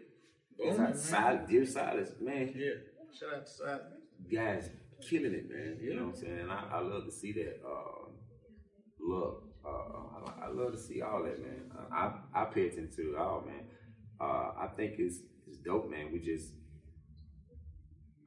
man. 0.60 0.96
silent, 0.96 1.48
dear 1.48 1.66
Silas, 1.66 2.12
man. 2.20 2.52
Yeah. 2.56 2.72
Shout 3.18 3.34
out 3.36 3.46
to 3.46 3.52
Silas. 3.52 3.82
Guys 4.32 4.70
killing 5.02 5.34
it, 5.34 5.50
man. 5.50 5.78
You 5.82 5.96
know 5.96 6.06
what 6.08 6.16
I'm 6.16 6.22
saying? 6.22 6.40
And 6.40 6.52
I, 6.52 6.64
I 6.74 6.80
love 6.82 7.06
to 7.06 7.12
see 7.12 7.32
that. 7.34 7.60
Uh, 7.66 8.10
love. 9.00 9.36
Uh, 9.66 9.70
I, 10.44 10.46
I 10.46 10.50
love 10.50 10.72
to 10.74 10.80
see 10.80 11.02
all 11.02 11.24
that, 11.24 11.40
man. 11.40 11.72
I, 11.92 12.12
I, 12.36 12.42
I 12.42 12.46
pay 12.46 12.68
attention 12.68 12.92
to 12.96 13.14
it 13.14 13.18
all, 13.18 13.44
man. 13.46 13.66
Uh, 14.20 14.52
I 14.60 14.68
think 14.76 14.96
it's 14.98 15.18
it's 15.48 15.58
dope, 15.58 15.90
man. 15.90 16.12
We 16.14 16.20
just, 16.20 16.54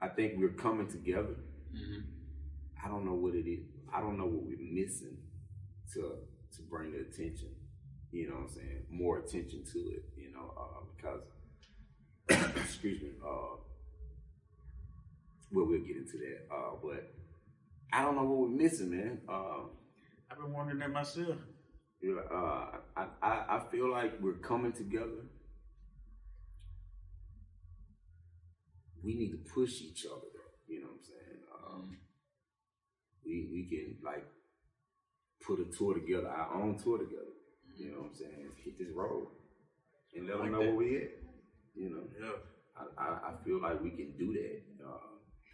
I 0.02 0.08
think 0.08 0.34
we're 0.36 0.50
coming 0.50 0.88
together. 0.88 1.36
Mm-hmm. 1.74 2.00
I 2.84 2.88
don't 2.88 3.04
know 3.04 3.14
what 3.14 3.34
it 3.34 3.48
is. 3.48 3.64
I 3.92 4.00
don't 4.00 4.18
know 4.18 4.26
what 4.26 4.44
we're 4.44 4.58
missing 4.60 5.16
to 5.94 6.00
to 6.56 6.62
bring 6.68 6.92
the 6.92 7.00
attention. 7.00 7.50
You 8.12 8.28
know 8.28 8.34
what 8.34 8.42
I'm 8.42 8.48
saying? 8.48 8.86
More 8.90 9.18
attention 9.18 9.64
to 9.72 9.78
it. 9.78 10.04
You 10.16 10.32
know, 10.32 10.52
uh, 10.56 10.84
because 10.96 11.22
excuse 12.56 13.02
me. 13.02 13.10
Uh, 13.24 13.56
well, 15.54 15.66
we'll 15.66 15.80
get 15.86 15.96
into 15.96 16.18
that. 16.18 16.54
Uh, 16.54 16.72
but 16.82 17.12
I 17.92 18.02
don't 18.02 18.16
know 18.16 18.24
what 18.24 18.40
we're 18.50 18.56
missing, 18.56 18.90
man. 18.90 19.20
Uh, 19.28 19.64
I've 20.30 20.38
been 20.38 20.52
wondering 20.52 20.80
that 20.80 20.90
myself. 20.90 21.36
you 22.00 22.16
know, 22.16 22.22
uh, 22.36 22.78
I, 22.96 23.06
I 23.22 23.56
I 23.56 23.62
feel 23.70 23.90
like 23.90 24.20
we're 24.20 24.34
coming 24.50 24.72
together. 24.72 25.22
We 29.02 29.14
need 29.14 29.32
to 29.32 29.52
push 29.54 29.80
each 29.82 30.06
other. 30.10 30.28
You 30.66 30.80
know 30.80 30.86
what 30.88 30.96
I'm 30.96 31.02
saying? 31.04 31.40
Um, 31.54 31.98
we 33.24 33.48
we 33.52 33.68
can 33.68 33.98
like 34.04 34.24
put 35.46 35.60
a 35.60 35.66
tour 35.76 35.94
together, 35.94 36.28
our 36.28 36.62
own 36.62 36.78
tour 36.78 36.98
together. 36.98 37.32
You 37.76 37.90
know 37.92 37.98
what 38.02 38.10
I'm 38.10 38.14
saying? 38.14 38.48
Hit 38.64 38.78
this 38.78 38.88
road 38.94 39.28
and 40.14 40.26
let 40.26 40.38
Like 40.40 40.50
them 40.50 40.52
know 40.52 40.58
that. 40.60 40.66
where 40.68 40.76
we 40.76 40.96
at. 40.96 41.10
You 41.74 41.90
know, 41.90 42.04
Yeah. 42.18 42.38
I, 42.76 43.02
I, 43.02 43.08
I 43.30 43.44
feel 43.44 43.60
like 43.60 43.80
we 43.82 43.90
can 43.90 44.14
do 44.18 44.32
that 44.32 44.62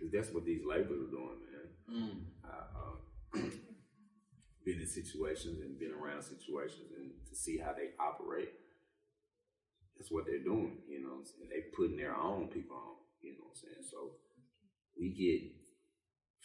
because 0.00 0.12
that's 0.12 0.32
what 0.32 0.46
these 0.46 0.64
labels 0.64 0.96
are 0.96 1.12
doing, 1.12 1.38
man. 1.44 1.68
Mm. 1.92 2.16
I, 2.40 2.56
uh, 2.72 3.44
been 4.64 4.80
in 4.80 4.86
situations 4.86 5.60
and 5.60 5.78
been 5.78 5.92
around 5.92 6.22
situations 6.22 6.88
and 6.96 7.12
to 7.28 7.34
see 7.36 7.58
how 7.58 7.72
they 7.76 7.92
operate. 8.00 8.48
That's 9.96 10.10
what 10.10 10.24
they're 10.24 10.40
doing, 10.42 10.80
you 10.88 11.02
know. 11.04 11.20
what 11.20 11.20
I'm 11.20 11.26
saying? 11.28 11.50
They 11.52 11.68
putting 11.76 11.98
their 11.98 12.16
own 12.16 12.48
people 12.48 12.76
on, 12.76 12.96
you 13.20 13.36
know 13.36 13.44
what 13.44 13.52
I'm 13.52 13.60
saying. 13.60 13.84
So 13.84 14.16
we 14.96 15.12
get 15.12 15.52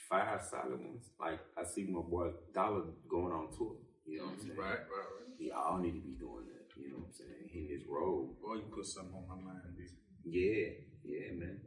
five 0.10 0.44
solid 0.44 0.84
ones. 0.84 1.08
Like 1.16 1.40
I 1.56 1.64
see 1.64 1.88
my 1.88 2.02
boy 2.04 2.36
Dollar 2.54 2.84
going 3.08 3.32
on 3.32 3.56
tour, 3.56 3.80
you 4.06 4.20
know 4.20 4.26
what 4.26 4.34
I'm 4.36 4.40
saying. 4.44 4.60
Right, 4.60 4.84
right, 4.92 5.08
right. 5.08 5.40
We 5.40 5.52
all 5.52 5.80
need 5.80 5.96
to 5.96 6.04
be 6.04 6.20
doing 6.20 6.52
that, 6.52 6.68
you 6.76 6.92
know 6.92 7.08
what 7.08 7.08
I'm 7.08 7.16
saying. 7.16 7.48
In 7.56 7.68
this 7.72 7.88
road, 7.88 8.36
Boy, 8.44 8.56
you 8.56 8.68
put 8.76 8.86
something 8.86 9.16
on 9.16 9.24
my 9.24 9.40
mind, 9.40 9.72
B. 9.80 9.88
yeah, 10.28 10.76
yeah, 11.04 11.32
man. 11.32 11.60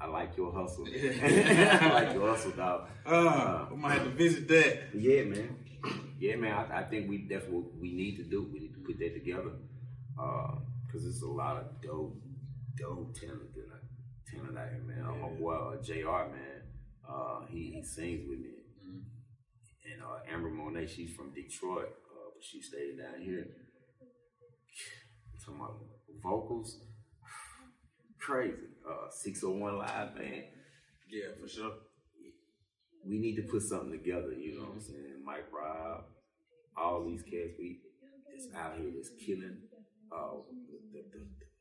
I 0.00 0.06
like 0.06 0.36
your 0.36 0.52
hustle. 0.52 0.86
I 0.88 1.90
like 1.92 2.14
your 2.14 2.28
hustle, 2.28 2.52
dog. 2.52 2.88
Uh, 3.06 3.66
I 3.70 3.74
might 3.74 3.92
have 3.94 4.04
to 4.04 4.10
visit 4.10 4.48
that. 4.48 4.94
Yeah, 4.94 5.22
man. 5.24 5.56
Yeah, 6.18 6.36
man. 6.36 6.52
I, 6.52 6.80
I 6.80 6.82
think 6.84 7.08
we 7.08 7.26
that's 7.28 7.46
what 7.48 7.64
we 7.80 7.92
need 7.92 8.16
to 8.16 8.24
do. 8.24 8.48
We 8.52 8.60
need 8.60 8.74
to 8.74 8.80
put 8.80 8.98
that 8.98 9.14
together 9.14 9.52
because 10.14 11.02
there's 11.02 11.22
a 11.22 11.28
lot 11.30 11.56
of 11.56 11.80
dope, 11.80 12.16
dope 12.76 13.14
talent 13.18 13.52
talent 14.32 14.58
out 14.58 14.68
here, 14.70 14.82
man. 14.82 15.20
My 15.20 15.28
boy 15.28 15.54
uh, 15.54 15.82
Jr. 15.82 16.30
Man, 16.30 16.62
uh, 17.08 17.40
he 17.48 17.72
he 17.74 17.82
sings 17.82 18.28
with 18.28 18.38
me, 18.38 18.50
and 19.92 20.02
uh, 20.02 20.32
Amber 20.32 20.50
Monet, 20.50 20.86
she's 20.86 21.14
from 21.14 21.32
Detroit, 21.32 21.88
uh, 21.88 22.30
but 22.34 22.42
she 22.42 22.60
stayed 22.62 22.98
down 22.98 23.20
here. 23.20 23.46
talking 25.44 25.60
about 25.60 25.80
vocals, 26.22 26.78
crazy. 28.22 28.56
Uh, 28.88 29.08
601 29.10 29.78
Live, 29.78 30.14
man 30.16 30.44
Yeah, 31.10 31.28
for 31.40 31.48
sure. 31.48 31.72
we 33.06 33.18
need 33.18 33.36
to 33.36 33.42
put 33.42 33.62
something 33.62 33.92
together, 33.92 34.32
you 34.32 34.56
know 34.58 34.64
what 34.64 34.74
I'm 34.74 34.80
saying? 34.80 35.22
Mike 35.24 35.46
Rob, 35.52 36.04
all 36.76 37.04
these 37.04 37.22
cats 37.22 37.54
we 37.58 37.80
that's 38.28 38.48
out 38.56 38.74
here 38.78 38.90
that's 38.94 39.10
killing 39.24 39.58
uh 40.10 40.40
the, 40.92 40.98
the, 40.98 41.02
the, 41.12 41.20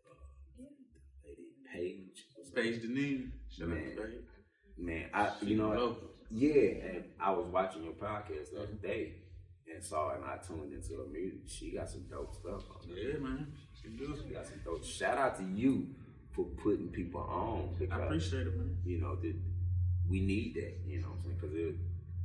uh, 0.09 0.15
the 0.57 1.29
lady 1.29 1.45
Paige. 1.71 2.25
Paige 2.55 2.81
Deneen. 2.81 3.31
Man. 3.59 3.97
Man, 4.77 5.09
I 5.13 5.29
you 5.41 5.57
know 5.57 5.97
yeah, 6.31 6.87
and 6.87 7.03
I 7.19 7.31
was 7.31 7.45
watching 7.51 7.83
your 7.83 7.93
podcast 7.93 8.51
the 8.53 8.63
other 8.63 8.73
day 8.81 9.15
and 9.73 9.83
saw 9.83 10.11
it 10.11 10.17
and 10.17 10.25
I 10.25 10.37
tuned 10.37 10.73
into 10.73 10.95
her 11.01 11.07
music. 11.11 11.41
She 11.47 11.71
got 11.71 11.89
some 11.89 12.05
dope 12.09 12.33
stuff 12.33 12.63
on 12.71 12.87
there. 12.87 13.11
Yeah, 13.11 13.19
man. 13.19 13.47
She 13.73 13.89
do. 13.89 14.15
She 14.15 14.33
got 14.33 14.45
some 14.45 14.61
dope. 14.63 14.83
Shout 14.85 15.17
out 15.17 15.37
to 15.37 15.43
you 15.43 15.87
for 16.33 16.45
putting 16.63 16.87
people 16.89 17.21
on 17.21 17.75
because 17.77 17.93
I 17.93 18.03
appreciate 18.03 18.47
it, 18.47 18.57
man. 18.57 18.77
you 18.85 18.99
know, 18.99 19.15
that 19.15 19.35
we 20.09 20.21
need 20.21 20.55
that, 20.55 20.77
you 20.85 21.01
know 21.01 21.07
what 21.07 21.17
I'm 21.17 21.23
saying? 21.23 21.37
Because 21.41 21.75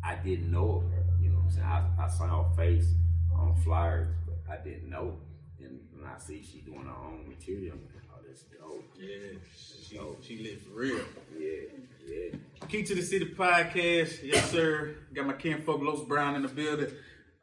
I 0.05 0.15
didn't 0.17 0.51
know 0.51 0.77
of 0.77 0.93
her, 0.93 1.05
you 1.21 1.31
know 1.31 1.37
what 1.37 1.45
I'm 1.45 1.51
saying? 1.51 1.67
I, 1.67 2.05
I 2.05 2.09
saw 2.09 2.45
her 2.45 2.57
face 2.57 2.93
on 3.35 3.55
flyers, 3.57 4.09
but 4.27 4.37
I 4.51 4.63
didn't 4.63 4.89
know. 4.89 5.17
And 5.59 5.81
when 5.93 6.09
I 6.09 6.19
see 6.19 6.43
she 6.43 6.61
doing 6.61 6.85
her 6.85 6.91
own 6.91 7.29
material, 7.29 7.75
I'm 7.75 7.83
like, 7.95 8.05
oh, 8.13 8.21
that's 8.27 8.43
dope. 8.43 8.85
Yeah, 8.99 9.39
she, 9.57 10.01
she 10.23 10.43
lit 10.43 10.63
for 10.63 10.75
real. 10.81 11.01
Yeah, 11.39 11.79
yeah. 12.07 12.67
Key 12.69 12.83
to 12.83 12.95
the 12.95 13.03
City 13.03 13.27
podcast. 13.37 14.23
Yes, 14.23 14.51
sir. 14.51 14.97
Got 15.15 15.27
my 15.27 15.33
kinfolk 15.35 15.81
Los 15.83 16.05
Brown 16.05 16.37
in 16.37 16.43
the 16.43 16.49
building. 16.49 16.91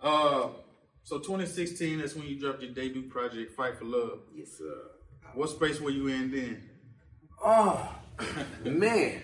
Uh, 0.02 0.50
so 1.04 1.20
2016, 1.20 2.00
that's 2.00 2.16
when 2.16 2.28
you 2.28 2.40
dropped 2.40 2.62
your 2.62 2.72
debut 2.72 3.10
project, 3.10 3.56
Fight 3.56 3.78
for 3.78 3.86
Love. 3.86 4.20
Yes, 4.34 4.58
sir. 4.58 4.93
What 5.34 5.50
space 5.50 5.82
were 5.82 5.90
you 5.90 6.08
in 6.08 6.32
then? 6.32 6.70
Oh, 7.44 7.90
man. 8.64 9.22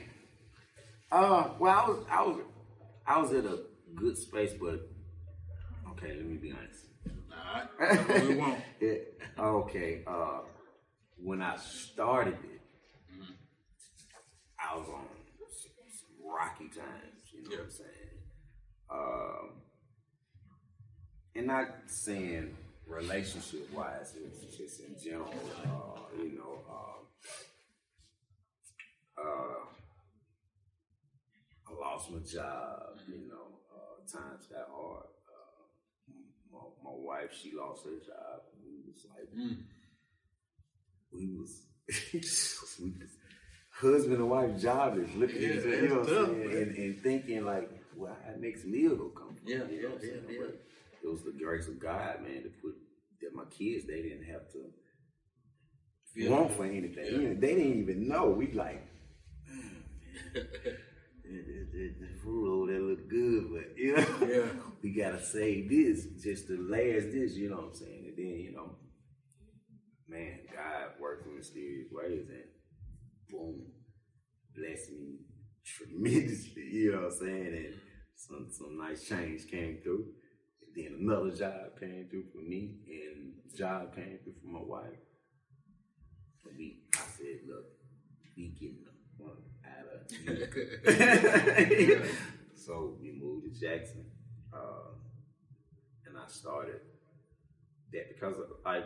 Uh, 1.12 1.50
well, 1.60 1.76
I 1.78 1.88
was, 1.90 2.06
I 2.10 2.22
was, 2.24 2.42
I 3.06 3.22
was 3.22 3.34
at 3.34 3.46
a 3.46 3.60
good 3.96 4.18
space, 4.18 4.52
but 4.60 4.80
okay, 5.92 6.16
let 6.16 6.26
me 6.26 6.38
be 6.38 6.52
honest. 6.52 6.86
Alright, 7.80 8.08
that's 8.08 8.28
we 8.28 8.36
want. 8.36 8.60
Yeah, 8.82 8.96
okay. 9.40 10.04
Uh, 10.08 10.40
when 11.22 11.42
I 11.42 11.58
started 11.58 12.34
it, 12.44 12.62
I 14.60 14.78
was 14.78 14.88
on 14.88 15.06
rocky 16.26 16.70
times. 16.70 17.22
You 17.34 17.44
know 17.44 17.50
what 17.50 17.66
I'm 17.66 17.72
saying? 17.72 17.90
Um, 18.92 19.50
and 21.36 21.48
not 21.48 21.68
saying 21.88 22.56
relationship 22.90 23.72
wise, 23.74 24.14
it's 24.18 24.58
just 24.58 24.82
in 24.82 24.96
general. 25.02 25.34
Uh, 25.64 26.00
you 26.22 26.38
know, 26.38 26.60
uh, 26.70 27.00
uh, 29.22 29.66
I 31.68 31.70
lost 31.80 32.12
my 32.12 32.20
job. 32.20 33.00
You 33.08 33.28
know, 33.30 33.48
uh, 33.74 34.02
times 34.12 34.46
got 34.48 34.68
hard. 34.72 35.06
Uh, 35.28 35.64
my, 36.52 36.60
my 36.84 36.92
wife, 36.96 37.32
she 37.42 37.52
lost 37.56 37.86
her 37.86 37.98
job. 38.06 38.42
We 38.64 38.82
was 38.92 39.06
like, 39.16 39.30
Mm. 39.36 39.64
we 41.14 41.26
was, 41.38 41.62
we 42.82 42.90
was 42.92 43.10
husband 43.72 44.18
and 44.18 44.30
wife 44.30 44.58
jobless, 44.60 45.10
looking 45.16 45.38
at 45.38 45.42
Yeah, 45.42 45.54
each 45.54 45.60
other, 45.66 45.82
you 45.82 45.88
know 45.90 46.04
tough, 46.04 46.30
and, 46.30 46.76
and 46.78 47.00
thinking 47.02 47.46
like, 47.46 47.70
well, 47.96 48.18
our 48.28 48.36
next 48.38 48.66
meal 48.66 48.96
gonna 48.96 49.10
come 49.12 49.36
from. 49.36 49.48
Yeah, 49.48 49.56
you 49.56 49.62
know 49.62 49.68
yeah, 49.72 49.88
what 49.90 49.96
I'm 49.96 50.02
saying? 50.02 50.24
yeah, 50.30 50.46
it 51.04 51.08
was 51.08 51.24
the 51.24 51.32
grace 51.32 51.68
of 51.68 51.80
God, 51.80 52.22
man, 52.22 52.44
to 52.44 52.50
put 52.62 52.76
that 53.22 53.36
my 53.36 53.46
kids 53.46 53.86
they 53.86 54.02
didn't 54.02 54.26
have 54.26 54.50
to 54.54 54.72
Feel 56.14 56.32
want 56.32 56.52
for 56.54 56.66
anything. 56.66 57.22
Yeah. 57.22 57.34
They 57.38 57.56
didn't 57.56 57.80
even 57.80 58.08
know. 58.08 58.30
We 58.30 58.52
like, 58.52 58.84
"Man, 60.34 60.46
the, 61.24 61.30
the, 61.30 61.68
the, 61.72 61.94
the 62.00 62.20
food 62.24 62.48
over 62.52 62.72
there 62.72 62.82
look 62.82 63.08
good, 63.10 63.50
but 63.54 63.78
you 63.78 63.96
know, 63.96 64.28
Yeah. 64.28 64.50
we 64.84 64.92
gotta 64.92 65.24
save 65.24 65.70
this 65.70 66.06
just 66.22 66.48
to 66.48 66.58
last 66.58 67.12
this. 67.12 67.36
You 67.36 67.50
know 67.52 67.58
what 67.58 67.66
I'm 67.70 67.76
saying? 67.76 68.06
And 68.08 68.18
then 68.18 68.40
you 68.40 68.52
know, 68.54 68.72
man, 70.08 70.40
God 70.52 71.00
worked 71.00 71.28
in 71.28 71.36
mysterious 71.36 71.88
ways, 71.92 72.28
and 72.30 72.44
boom, 73.30 73.62
blessed 74.56 74.92
me 74.92 75.20
tremendously. 75.66 76.64
You 76.72 76.92
know 76.94 77.02
what 77.04 77.12
I'm 77.14 77.20
saying? 77.20 77.54
And 77.56 77.74
some 78.16 78.48
some 78.52 78.78
nice 78.78 79.08
change 79.08 79.48
came 79.50 79.78
through. 79.84 80.06
Then 80.76 80.98
another 81.00 81.32
job 81.32 81.80
came 81.80 82.08
through 82.10 82.26
for 82.32 82.42
me, 82.42 82.76
and 82.88 83.34
job 83.56 83.96
came 83.96 84.20
through 84.24 84.36
for 84.42 84.48
my 84.48 84.62
wife. 84.62 85.00
And 86.48 86.58
me, 86.58 86.80
I 86.96 87.00
said, 87.18 87.40
look, 87.48 87.66
we 88.36 88.50
getting 88.50 88.86
the 88.86 89.24
fuck 89.24 89.38
out 89.66 89.86
of 91.58 91.68
here. 91.68 92.06
so 92.56 92.98
we 93.02 93.12
moved 93.12 93.46
to 93.46 93.60
Jackson, 93.60 94.06
uh, 94.54 94.92
and 96.06 96.18
I 96.18 96.28
started 96.28 96.82
that 97.94 98.10
because 98.14 98.38
of, 98.38 98.46
like 98.66 98.86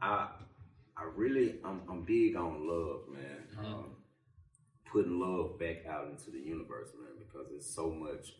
I 0.00 0.28
I 0.96 1.04
really 1.14 1.56
I'm 1.64 1.82
I'm 1.88 2.04
big 2.04 2.36
on 2.36 2.66
love, 2.66 3.02
man. 3.12 3.64
Um, 3.64 3.96
putting 4.90 5.18
love 5.20 5.58
back 5.58 5.86
out 5.88 6.08
into 6.10 6.30
the 6.30 6.38
universe, 6.38 6.90
man, 6.98 7.18
because 7.18 7.50
it's 7.54 7.74
so 7.74 7.90
much, 7.90 8.34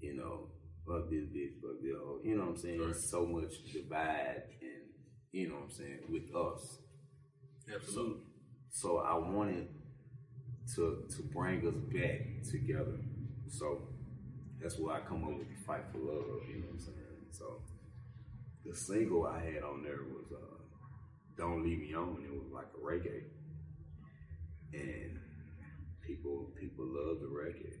you 0.00 0.14
know, 0.14 0.48
fuck 0.86 1.10
this 1.10 1.24
bitch, 1.24 1.60
fuck 1.60 1.80
this. 1.82 1.92
You 2.24 2.36
know 2.36 2.44
what 2.44 2.50
I'm 2.50 2.56
saying? 2.56 2.80
Right. 2.80 2.94
So 2.94 3.26
much 3.26 3.52
divide 3.72 4.42
and 4.60 4.90
you 5.32 5.48
know 5.48 5.54
what 5.56 5.64
I'm 5.64 5.70
saying 5.70 6.00
with 6.08 6.34
us. 6.34 6.78
Absolutely. 7.72 8.22
So 8.70 8.98
I 8.98 9.14
wanted 9.14 9.68
to 10.74 11.04
to 11.16 11.22
bring 11.32 11.66
us 11.66 11.74
back 11.92 12.20
together. 12.50 12.98
So 13.48 13.88
that's 14.60 14.78
why 14.78 14.98
I 14.98 15.00
come 15.00 15.24
up 15.24 15.38
with 15.38 15.48
the 15.48 15.64
fight 15.66 15.84
for 15.92 15.98
love. 15.98 16.42
You 16.48 16.60
know 16.60 16.66
what 16.66 16.74
I'm 16.74 16.78
saying? 16.78 16.96
So 17.30 17.62
the 18.64 18.74
single 18.74 19.26
I 19.26 19.40
had 19.40 19.62
on 19.62 19.82
there 19.82 20.02
was 20.14 20.32
uh, 20.32 20.62
"Don't 21.36 21.64
Leave 21.64 21.80
Me 21.80 21.94
On." 21.94 22.16
It 22.24 22.32
was 22.32 22.52
like 22.52 22.66
a 22.74 22.84
reggae, 22.84 23.24
and 24.72 25.18
people 26.06 26.52
people 26.58 26.84
love 26.86 27.20
the 27.20 27.26
reggae. 27.26 27.79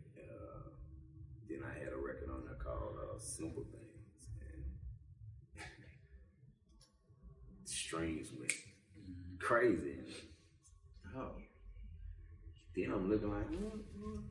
Then 1.50 1.64
I 1.68 1.72
had 1.76 1.92
a 1.92 1.96
record 1.96 2.30
on 2.32 2.44
there 2.46 2.54
called 2.54 2.96
uh, 2.96 3.18
"Simple 3.18 3.64
Things," 3.72 4.28
and 4.40 4.64
strings 7.64 8.28
went 8.38 8.52
crazy. 9.40 9.98
And, 9.98 10.06
oh, 11.16 11.32
then 12.76 12.92
I'm 12.92 13.10
looking 13.10 13.32
like, 13.32 13.50
what, 13.50 13.80
what? 13.98 14.22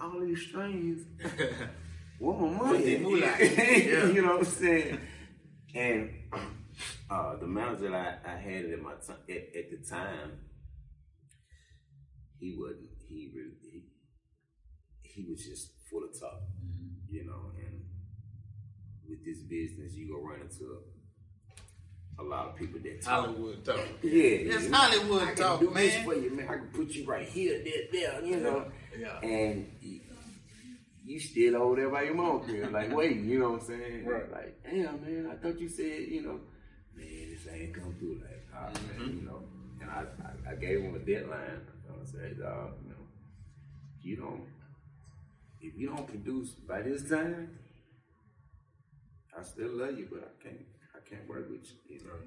all 0.00 0.20
these 0.20 0.40
strings. 0.46 1.04
What 2.20 2.38
my 2.38 2.48
money? 2.48 2.84
the 2.84 2.98
moolah. 2.98 3.34
Yeah. 3.40 4.06
you 4.08 4.20
know 4.20 4.36
what 4.36 4.40
I'm 4.40 4.44
saying? 4.44 5.00
And 5.74 6.10
uh, 7.08 7.36
the 7.36 7.46
manager 7.46 7.88
that 7.90 8.22
I, 8.26 8.32
I 8.32 8.36
had 8.36 8.66
at 8.66 8.82
my 8.82 8.92
time 8.92 9.16
at, 9.26 9.56
at 9.56 9.70
the 9.70 9.78
time, 9.88 10.32
he 12.38 12.54
wasn't. 12.58 12.90
He 13.08 13.32
really 13.34 13.56
he, 15.20 15.26
he 15.26 15.30
was 15.30 15.44
just 15.44 15.70
full 15.90 16.04
of 16.04 16.18
talk, 16.18 16.40
you 17.08 17.24
know. 17.24 17.52
And 17.58 17.82
with 19.08 19.24
this 19.24 19.38
business, 19.40 19.94
you 19.94 20.08
go 20.08 20.22
run 20.22 20.40
into 20.40 20.78
a 22.18 22.22
lot 22.22 22.48
of 22.48 22.56
people 22.56 22.80
that 22.82 23.02
talk. 23.02 23.26
Hollywood 23.26 23.64
talk. 23.64 23.80
Yeah, 24.02 24.12
It's 24.12 24.68
yeah. 24.68 24.76
Hollywood 24.76 25.22
I 25.22 25.26
can 25.26 25.36
talk, 25.36 25.60
do 25.60 25.66
this 25.74 25.94
man. 25.94 26.04
for 26.04 26.14
you, 26.14 26.30
man. 26.36 26.46
I 26.48 26.54
can 26.54 26.68
put 26.68 26.90
you 26.90 27.06
right 27.06 27.26
here, 27.28 27.62
there, 27.64 27.82
there, 27.92 28.24
you 28.24 28.36
know. 28.36 28.70
Yeah. 28.98 29.18
And 29.20 29.70
you, 29.80 30.00
you 31.04 31.18
still 31.18 31.56
over 31.56 31.76
there 31.76 31.88
by 31.90 32.02
your 32.02 32.14
mom 32.14 32.40
crib, 32.40 32.70
like 32.72 32.92
waiting, 32.96 33.28
you 33.28 33.38
know 33.38 33.52
what 33.52 33.62
I'm 33.62 33.66
saying? 33.66 34.04
Right. 34.04 34.30
Like, 34.30 34.62
damn, 34.64 35.00
man, 35.02 35.30
I 35.32 35.36
thought 35.36 35.58
you 35.58 35.68
said, 35.68 36.08
you 36.08 36.22
know, 36.22 36.40
man, 36.94 37.06
this 37.32 37.46
ain't 37.52 37.74
come 37.74 37.94
through. 37.98 38.20
Like, 38.20 38.46
ah, 38.54 38.68
Mm-hmm. 38.70 38.98
man, 39.06 39.16
you 39.16 39.22
know. 39.26 39.42
And 39.80 39.90
I, 39.90 40.04
I, 40.22 40.52
I 40.52 40.54
gave 40.56 40.80
him 40.82 40.94
a 40.94 40.98
deadline. 40.98 41.62
I 41.90 42.04
said, 42.04 42.38
dog, 42.38 42.72
you 42.84 42.90
know, 42.90 43.04
you 44.02 44.16
don't, 44.16 44.42
if 45.60 45.76
you 45.76 45.88
don't 45.88 46.06
produce 46.06 46.50
by 46.50 46.82
this 46.82 47.08
time, 47.08 47.58
I 49.36 49.42
still 49.42 49.70
love 49.70 49.98
you, 49.98 50.08
but 50.10 50.20
I 50.24 50.42
can't, 50.42 50.60
I 50.94 51.08
can't 51.08 51.28
work 51.28 51.48
with 51.50 51.64
you, 51.88 51.96
you 51.96 52.04
know. 52.04 52.20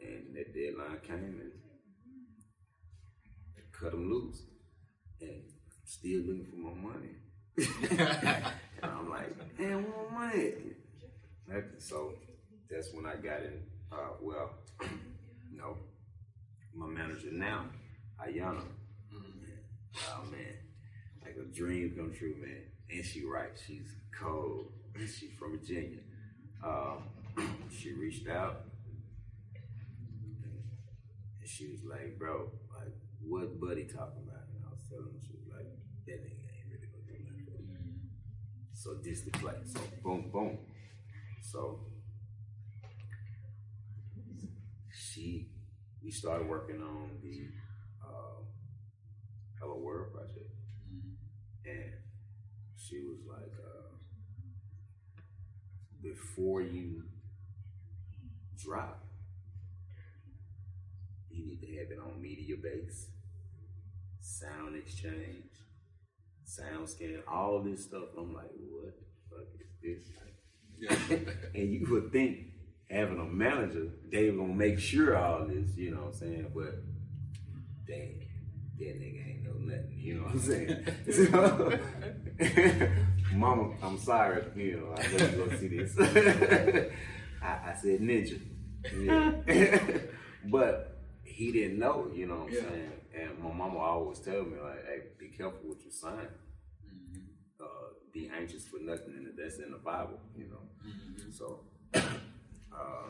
And 0.00 0.36
that 0.36 0.54
deadline 0.54 1.00
came 1.02 1.40
and 1.40 1.52
cut 3.72 3.92
them 3.92 4.10
loose. 4.10 4.42
And 5.20 5.30
I'm 5.30 5.86
still 5.86 6.20
looking 6.22 6.46
for 6.46 6.56
my 6.56 6.74
money. 6.90 7.16
and 8.82 8.90
I'm 8.90 9.08
like, 9.08 9.58
man, 9.58 9.84
where 9.84 10.10
my 10.10 10.26
money? 10.28 10.42
at?" 10.42 11.54
That- 11.54 11.82
So 11.82 12.14
that's 12.70 12.92
when 12.92 13.06
I 13.06 13.16
got 13.16 13.42
in. 13.42 13.62
Uh, 13.92 14.14
well, 14.20 14.50
you 15.50 15.58
know, 15.58 15.76
my 16.74 16.86
manager 16.86 17.30
now, 17.32 17.66
Ayana. 18.20 18.62
Oh 19.14 20.24
man, 20.30 20.54
like 21.26 21.36
a 21.36 21.52
dream 21.52 21.92
come 21.96 22.12
true, 22.16 22.36
man. 22.40 22.62
And 22.90 23.04
she 23.04 23.24
right, 23.24 23.50
she's 23.66 23.96
cold. 24.18 24.72
She's 24.96 25.32
from 25.38 25.58
Virginia. 25.58 26.00
Um, 26.64 27.02
she 27.76 27.92
reached 27.92 28.28
out 28.28 28.62
and 31.40 31.48
she 31.48 31.68
was 31.70 31.84
like, 31.84 32.18
bro, 32.18 32.50
like, 32.78 32.94
what 33.20 33.60
buddy 33.60 33.84
talking 33.84 34.22
about? 34.26 34.46
And 34.54 34.64
I 34.64 34.70
was 34.70 34.82
telling 34.88 35.12
her, 35.12 35.20
she 35.20 35.34
was 35.34 35.46
like, 35.52 35.66
that 36.06 36.24
nigga 36.24 36.42
ain't 36.46 36.70
really 36.70 36.88
gonna 36.90 37.06
do 37.06 37.18
nothing. 37.24 38.00
So 38.72 38.94
this 39.02 39.22
the 39.22 39.30
play. 39.32 39.54
So 39.64 39.80
boom, 40.02 40.30
boom. 40.32 40.58
So 41.42 41.80
she, 44.92 45.48
we 46.02 46.10
started 46.10 46.48
working 46.48 46.80
on 46.80 47.10
the 47.22 47.48
uh, 48.04 48.42
Hello 49.60 49.78
World 49.78 50.12
project, 50.12 50.50
and 51.66 51.92
she 52.76 53.00
was 53.00 53.18
like, 53.28 53.52
uh, 53.58 53.96
before 56.02 56.62
you 56.62 57.02
drop, 58.56 59.04
you 61.30 61.44
need 61.44 61.60
to 61.60 61.66
have 61.78 61.90
it 61.90 61.98
on 61.98 62.22
Mediabase, 62.22 63.06
sound 64.20 64.76
exchange, 64.76 65.44
SoundScan, 66.46 67.20
all 67.28 67.60
this 67.60 67.84
stuff. 67.84 68.08
I'm 68.16 68.32
like, 68.32 68.50
what 68.70 68.94
the 68.98 69.36
fuck 69.36 69.46
is 69.60 69.70
this? 69.82 70.12
Yeah. 70.78 71.16
and 71.54 71.72
you 71.72 71.86
would 71.90 72.12
think 72.12 72.52
having 72.90 73.18
a 73.18 73.24
manager, 73.24 73.88
they 74.10 74.30
were 74.30 74.36
gonna 74.36 74.54
make 74.54 74.78
sure 74.78 75.16
all 75.16 75.46
this, 75.46 75.76
you 75.76 75.90
know 75.90 76.02
what 76.02 76.06
I'm 76.08 76.14
saying? 76.14 76.52
But 76.54 76.74
dang, 77.86 78.25
that 78.78 79.00
nigga 79.00 79.28
ain't 79.28 79.44
know 79.44 79.58
nothing, 79.58 79.98
you 79.98 80.14
know 80.14 80.22
what 80.24 80.34
I'm 80.34 80.40
saying? 80.50 80.86
so, 81.12 81.78
Mama, 83.32 83.74
I'm 83.82 83.98
sorry, 83.98 84.42
you 84.56 84.76
know, 84.80 84.94
I 84.96 85.02
know 85.10 85.18
you 85.26 85.36
gonna 85.44 85.58
see 85.58 85.68
this. 85.68 85.98
I, 87.42 87.70
I 87.70 87.74
said 87.80 88.00
ninja. 88.00 88.40
Yeah. 88.96 89.98
but 90.44 90.98
he 91.24 91.52
didn't 91.52 91.78
know, 91.78 92.08
you 92.14 92.26
know 92.26 92.36
what 92.36 92.48
I'm 92.48 92.54
Yeah. 92.54 92.60
saying? 92.60 92.92
And 93.18 93.38
my 93.42 93.52
mama 93.52 93.78
always 93.78 94.18
tell 94.20 94.42
me, 94.44 94.58
like, 94.62 94.84
hey, 94.86 95.02
be 95.18 95.28
careful 95.28 95.60
what 95.64 95.82
you 95.84 95.90
sign. 95.90 96.28
Uh, 97.60 97.64
be 98.12 98.30
anxious 98.34 98.66
for 98.66 98.78
nothing, 98.80 99.14
and 99.16 99.26
that's 99.36 99.58
in 99.58 99.70
the 99.72 99.78
Bible, 99.78 100.18
you 100.36 100.44
know. 100.48 100.62
So 101.32 101.60
uh, 101.94 103.08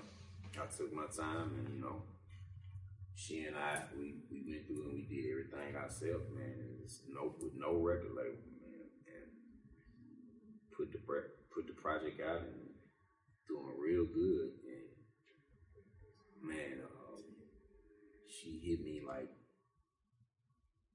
I 0.59 0.67
took 0.77 0.93
my 0.95 1.07
time, 1.07 1.51
and 1.59 1.69
you 1.75 1.81
know, 1.83 2.03
she 3.17 3.45
and 3.49 3.57
I, 3.57 3.81
we, 3.97 4.21
we 4.31 4.45
went 4.45 4.69
through 4.69 4.85
and 4.85 4.95
we 4.95 5.09
did 5.09 5.25
everything 5.33 5.75
ourselves, 5.75 6.29
man. 6.37 6.61
It 6.61 6.77
was 6.85 7.01
no 7.09 7.33
with 7.41 7.57
no 7.57 7.81
record 7.81 8.13
label, 8.13 8.45
man, 8.61 8.93
and 9.09 9.33
put 10.77 10.93
the 10.93 11.01
put 11.01 11.67
the 11.67 11.73
project 11.81 12.21
out 12.21 12.45
and 12.45 12.77
doing 13.49 13.73
real 13.81 14.05
good. 14.05 14.53
And 14.69 14.87
man, 16.45 16.85
um, 16.85 17.25
she 18.29 18.61
hit 18.63 18.85
me 18.85 19.01
like 19.01 19.33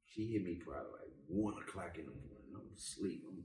she 0.06 0.34
hit 0.34 0.44
me 0.44 0.62
probably 0.62 0.92
like 1.02 1.14
one 1.28 1.56
o'clock 1.58 1.98
in 1.98 2.06
the 2.06 2.12
morning. 2.14 2.54
I'm 2.54 2.70
asleep. 2.76 3.24
I'm 3.26 3.44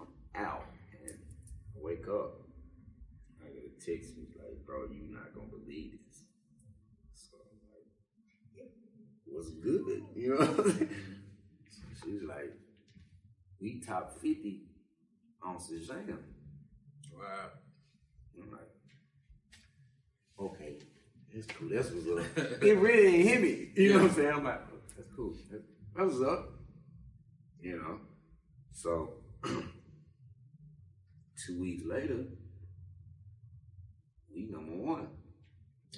I'm 0.00 0.08
out 0.34 0.66
and 1.04 1.18
I 1.76 1.78
wake 1.82 2.08
up. 2.08 2.48
I 3.42 3.50
get 3.52 3.68
a 3.68 3.74
text 3.76 4.14
was 4.16 4.32
like, 4.38 4.64
bro, 4.64 4.86
you 4.88 5.10
not 5.12 5.34
gonna 5.34 5.50
believe 5.50 5.98
this. 6.06 6.24
So 7.12 7.36
I'm 7.42 7.58
like, 7.74 7.90
what's 9.32 9.50
good? 9.50 10.04
You 10.14 10.30
know 10.30 10.46
what 10.46 10.66
I'm 10.66 10.72
saying? 10.72 10.88
So 11.70 11.82
she's 12.04 12.22
like, 12.22 12.52
we 13.60 13.80
top 13.80 14.12
50 14.20 14.62
on 15.44 15.56
Shazam. 15.56 16.18
Wow. 17.14 17.50
I'm 18.40 18.50
like, 18.50 18.70
okay, 20.40 20.78
that's 21.32 21.46
cool. 21.46 21.68
That's 21.72 21.90
what's 21.90 22.06
up. 22.08 22.26
it 22.62 22.78
really 22.78 23.16
ain't 23.16 23.28
hit 23.28 23.40
me. 23.40 23.68
You 23.74 23.92
know 23.92 24.02
what 24.02 24.10
I'm 24.10 24.16
saying? 24.16 24.32
I'm 24.32 24.44
like, 24.44 24.60
oh, 24.72 24.78
that's 24.96 25.08
cool. 25.16 25.34
That's, 25.50 25.64
that's 25.96 26.12
what's 26.12 26.30
up. 26.30 26.50
You 27.60 27.76
know? 27.78 28.00
So, 28.72 29.14
two 31.46 31.60
weeks 31.60 31.84
later, 31.84 32.24
we 34.34 34.48
number 34.50 34.72
one. 34.72 35.08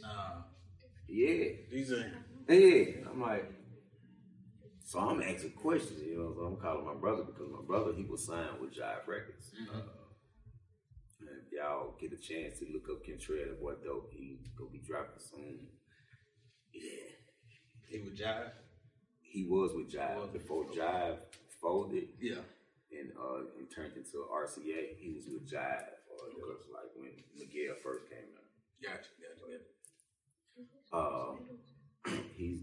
Nah. 0.02 0.42
Yeah. 1.08 1.44
These 1.70 1.92
are 1.92 2.12
Yeah. 2.48 2.84
I'm 3.10 3.20
like, 3.20 3.50
so 4.84 4.98
I'm 5.00 5.22
asking 5.22 5.52
questions, 5.52 6.02
you 6.02 6.18
know. 6.18 6.34
So 6.36 6.42
I'm 6.44 6.56
calling 6.56 6.84
my 6.86 6.94
brother 6.94 7.24
because 7.24 7.48
my 7.50 7.64
brother, 7.66 7.92
he 7.96 8.04
was 8.04 8.26
signed 8.26 8.60
with 8.60 8.70
Jive 8.74 9.06
Records. 9.06 9.50
Uh, 9.72 9.78
if 11.22 11.52
y'all 11.52 11.94
get 12.00 12.12
a 12.12 12.16
chance 12.20 12.58
to 12.58 12.66
look 12.72 12.88
up 12.90 13.04
Kentrell, 13.04 13.48
the 13.48 13.54
boy 13.60 13.74
dope, 13.82 14.10
he 14.12 14.38
gonna 14.58 14.70
be 14.70 14.78
dropping 14.86 15.18
soon. 15.18 15.66
Yeah. 16.72 17.10
He 17.88 18.00
would 18.00 18.16
jive. 18.18 18.50
He 19.22 19.46
was 19.46 19.72
with 19.74 19.90
Jive 19.92 20.16
Was. 20.16 20.30
before 20.32 20.64
Jive 20.66 21.16
folded 21.60 22.08
Yeah. 22.20 22.42
and 22.92 23.10
uh 23.18 23.46
and 23.58 23.70
turned 23.74 23.96
into 23.96 24.26
RCA. 24.30 24.96
He 24.98 25.12
was 25.14 25.24
with 25.26 25.48
Jive. 25.50 25.90
Or 26.10 26.28
it 26.28 26.36
was 26.38 26.66
like 26.72 26.90
when 26.96 27.10
Miguel 27.36 27.74
first 27.82 28.08
came 28.10 28.30
out. 28.36 28.44
Gotcha. 28.82 29.10
Gotcha. 29.18 29.62
Uh, 30.92 31.34
he's 32.36 32.58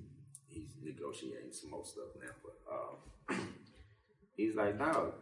he's 0.48 0.70
negotiating 0.84 1.52
some 1.52 1.72
more 1.72 1.86
stuff 1.86 2.10
now, 2.22 2.32
but 2.44 3.36
uh, 3.36 3.36
he's 4.38 4.56
like, 4.56 4.78
dog, 4.78 5.14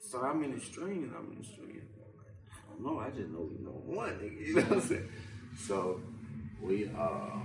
So 0.00 0.20
I'm 0.20 0.42
in 0.44 0.54
the 0.54 0.60
string 0.60 1.12
I'm 1.16 1.32
in 1.32 1.38
the 1.38 1.44
string. 1.44 1.82
I 2.50 2.72
don't 2.72 2.84
know, 2.84 3.00
I 3.00 3.10
just 3.10 3.30
know 3.30 3.48
we 3.50 3.64
know 3.64 3.80
one 3.84 4.10
nigga, 4.10 4.40
you 4.46 4.54
know 4.54 4.62
what 4.62 4.72
I'm 4.72 4.80
saying? 4.80 5.08
So 5.58 6.00
we 6.62 6.88
uh 6.88 7.40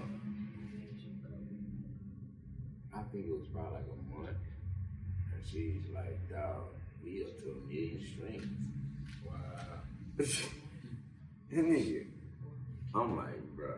I 2.94 3.02
think 3.12 3.28
it 3.28 3.32
was 3.32 3.48
probably 3.54 3.74
like 3.74 3.86
a 3.88 4.17
month. 4.17 4.38
And 5.34 5.44
she's 5.50 5.82
like, 5.94 6.30
dog, 6.30 6.76
we 7.04 7.24
up 7.24 7.38
to 7.39 7.52
a 7.52 7.67
million 7.67 8.02
strings. 8.06 8.46
Wow. 9.26 9.36
and 11.52 11.74
nigga, 11.74 12.06
I'm 12.94 13.17
like, 13.17 13.41
bro, 13.56 13.74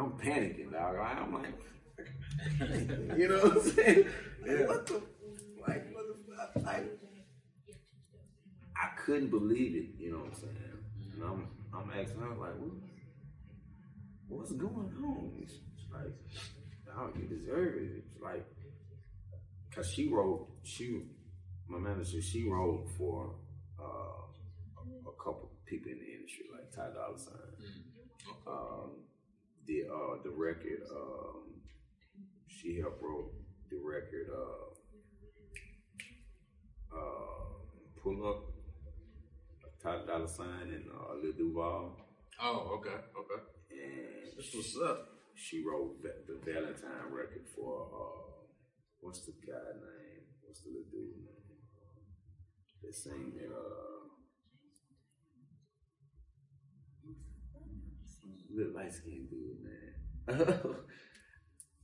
I'm 0.00 0.12
panicking, 0.12 0.72
dog. 0.72 0.96
I'm 0.96 1.34
like, 1.34 1.60
you 3.18 3.28
know 3.28 3.38
what 3.40 3.52
I'm 3.52 3.70
saying? 3.70 4.06
Yeah. 4.46 4.66
What 4.66 4.86
the, 4.86 5.02
like, 5.68 5.94
what 5.94 6.54
the, 6.54 6.60
like, 6.60 6.98
I 8.74 8.88
couldn't 9.04 9.28
believe 9.28 9.76
it, 9.76 10.02
you 10.02 10.12
know 10.12 10.20
what 10.20 10.28
I'm 10.28 10.34
saying? 10.34 10.56
And 11.12 11.22
I'm, 11.22 11.48
I'm 11.74 11.90
asking 11.90 12.22
her, 12.22 12.28
like, 12.30 12.56
what, 12.56 12.70
what's 14.28 14.52
going 14.52 14.94
on? 15.04 15.32
It's, 15.42 15.52
like, 15.92 16.14
dog, 16.86 17.14
you 17.16 17.28
deserve 17.28 17.74
it. 17.74 17.90
It's 17.98 18.18
like, 18.22 18.46
cause 19.70 19.90
she 19.92 20.08
wrote, 20.08 20.48
she, 20.62 21.02
my 21.68 21.78
manager, 21.78 22.22
she 22.22 22.48
wrote 22.48 22.86
for 22.96 23.34
uh, 23.78 23.82
a, 23.84 25.08
a 25.08 25.12
couple 25.22 25.50
people 25.66 25.92
in 25.92 25.98
the 25.98 26.06
industry, 26.06 26.46
like 26.54 26.72
Ty 26.74 26.94
Dolla 26.94 27.18
Sign. 27.18 27.34
Mm. 27.60 28.50
Um, 28.50 28.90
the 29.66 29.84
uh, 29.88 30.22
the 30.22 30.30
record, 30.30 30.82
um, 30.90 31.60
she 32.48 32.78
helped 32.78 33.02
wrote 33.02 33.32
the 33.70 33.76
record. 33.76 34.28
Uh, 34.32 34.70
uh, 36.96 37.40
pull 38.02 38.26
up, 38.26 38.44
Ty 39.82 40.06
Dolla 40.06 40.28
Sign 40.28 40.74
and 40.74 40.84
uh, 40.90 41.14
Lil 41.22 41.32
Duval. 41.38 41.96
Oh, 42.42 42.78
okay, 42.78 42.96
okay. 43.20 43.42
And 43.70 44.36
this 44.36 44.54
was 44.54 44.76
up. 44.84 45.08
She 45.34 45.62
wrote 45.64 46.02
the, 46.02 46.12
the 46.26 46.40
Valentine 46.44 47.12
record 47.12 47.46
for 47.54 47.88
uh, 47.88 48.44
what's 49.00 49.24
the 49.24 49.32
guy 49.46 49.72
name? 49.76 50.24
What's 50.42 50.62
the 50.62 50.70
little 50.70 50.90
dude 50.90 51.16
name? 51.16 51.60
That 52.82 52.94
sang 52.94 53.32
that 53.36 53.52
uh, 53.54 54.08
little 58.54 58.74
light 58.74 58.92
skinned 58.92 59.28
dude, 59.30 59.58
man. 59.62 59.94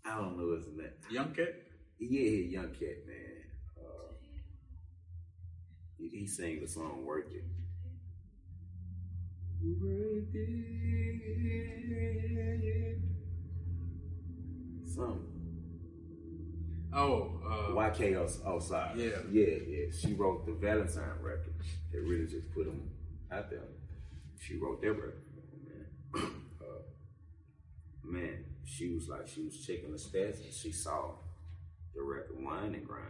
I 0.05 0.17
don't 0.19 0.39
know 0.39 0.55
his 0.57 0.67
name. 0.69 0.91
Young 1.11 1.35
Cat? 1.35 1.55
Yeah, 1.99 2.61
Young 2.61 2.71
Cat, 2.71 3.07
man. 3.07 3.45
Uh, 3.79 4.13
he, 5.99 6.09
he 6.09 6.27
sang 6.27 6.61
the 6.61 6.69
song 6.69 7.05
Work 7.05 7.31
It. 7.33 7.45
Work 9.81 10.35
it. 10.35 10.67
Something. 14.85 15.37
Oh, 16.93 17.41
uh, 17.45 17.71
YK 17.75 18.17
Osiris. 18.25 18.71
Yeah. 18.97 19.19
Yeah, 19.31 19.57
yeah. 19.67 19.87
She 19.93 20.15
wrote 20.15 20.47
the 20.47 20.53
Valentine 20.53 21.21
record. 21.21 21.55
It 21.93 21.99
really 21.99 22.27
just 22.27 22.51
put 22.53 22.65
them 22.65 22.91
out 23.31 23.51
there. 23.51 23.61
She 24.41 24.57
wrote 24.57 24.81
that 24.83 24.93
record, 24.93 25.23
man. 25.26 25.26
Man, 28.07 28.45
she 28.65 28.95
was 28.95 29.09
like, 29.09 29.27
she 29.27 29.43
was 29.43 29.65
checking 29.67 29.93
the 29.93 29.99
stats 29.99 30.45
and 30.45 30.53
she 30.53 30.73
saw 30.73 31.15
the 31.95 32.03
record 32.03 32.43
Wine 32.43 32.75
and 32.75 32.87
Grind. 32.87 33.07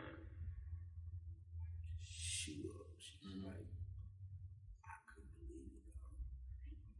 She 2.03 2.63
was, 2.65 2.87
she 2.99 3.15
was 3.27 3.37
mm-hmm. 3.37 3.47
like, 3.47 3.67
I 4.85 4.97
couldn't 5.11 5.35
believe 5.37 5.73
it. 5.73 5.85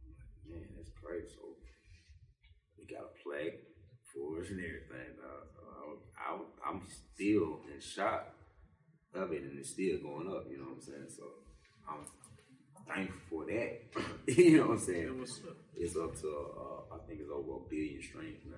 Like, 0.05 0.61
man, 0.61 0.69
that's 0.77 0.91
crazy. 1.01 1.33
So 1.33 1.55
we 2.77 2.85
got 2.85 3.09
a 3.09 3.13
plaque 3.23 3.63
for 4.13 4.41
us 4.41 4.49
and 4.49 4.59
everything. 4.59 5.17
Uh, 5.17 5.57
I, 6.17 6.69
am 6.69 6.81
still 6.89 7.61
in 7.71 7.79
shock 7.79 8.35
of 9.13 9.31
it, 9.31 9.43
and 9.43 9.57
it's 9.57 9.71
still 9.71 9.97
going 10.03 10.27
up. 10.27 10.45
You 10.49 10.57
know 10.57 10.75
what 10.75 10.77
I'm 10.77 10.81
saying? 10.81 11.09
So 11.09 11.23
I'm 11.87 12.03
thankful 12.87 13.19
for 13.29 13.45
that. 13.45 13.81
you 14.27 14.57
know 14.57 14.67
what 14.67 14.73
I'm 14.73 14.79
saying? 14.79 15.25
It's 15.75 15.95
up 15.95 16.19
to 16.21 16.27
uh, 16.27 16.95
I 16.95 17.07
think 17.07 17.21
it's 17.21 17.29
over 17.31 17.63
a 17.63 17.69
billion 17.69 18.01
streams 18.01 18.43
now. 18.45 18.57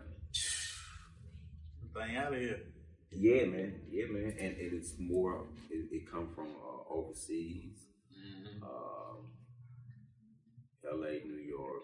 Thing 1.93 2.17
out 2.17 2.33
of 2.33 2.39
here. 2.39 2.61
Yeah, 3.11 3.45
man. 3.45 3.81
Yeah, 3.89 4.05
man. 4.05 4.35
And 4.39 4.55
it 4.57 4.73
is 4.73 4.93
more. 4.99 5.45
It, 5.69 5.89
it 5.91 6.11
come 6.11 6.29
from 6.35 6.47
uh, 6.47 6.93
overseas, 6.93 7.87
mm-hmm. 8.13 8.63
Um, 8.63 9.31
L.A., 10.87 11.25
New 11.27 11.41
York, 11.41 11.83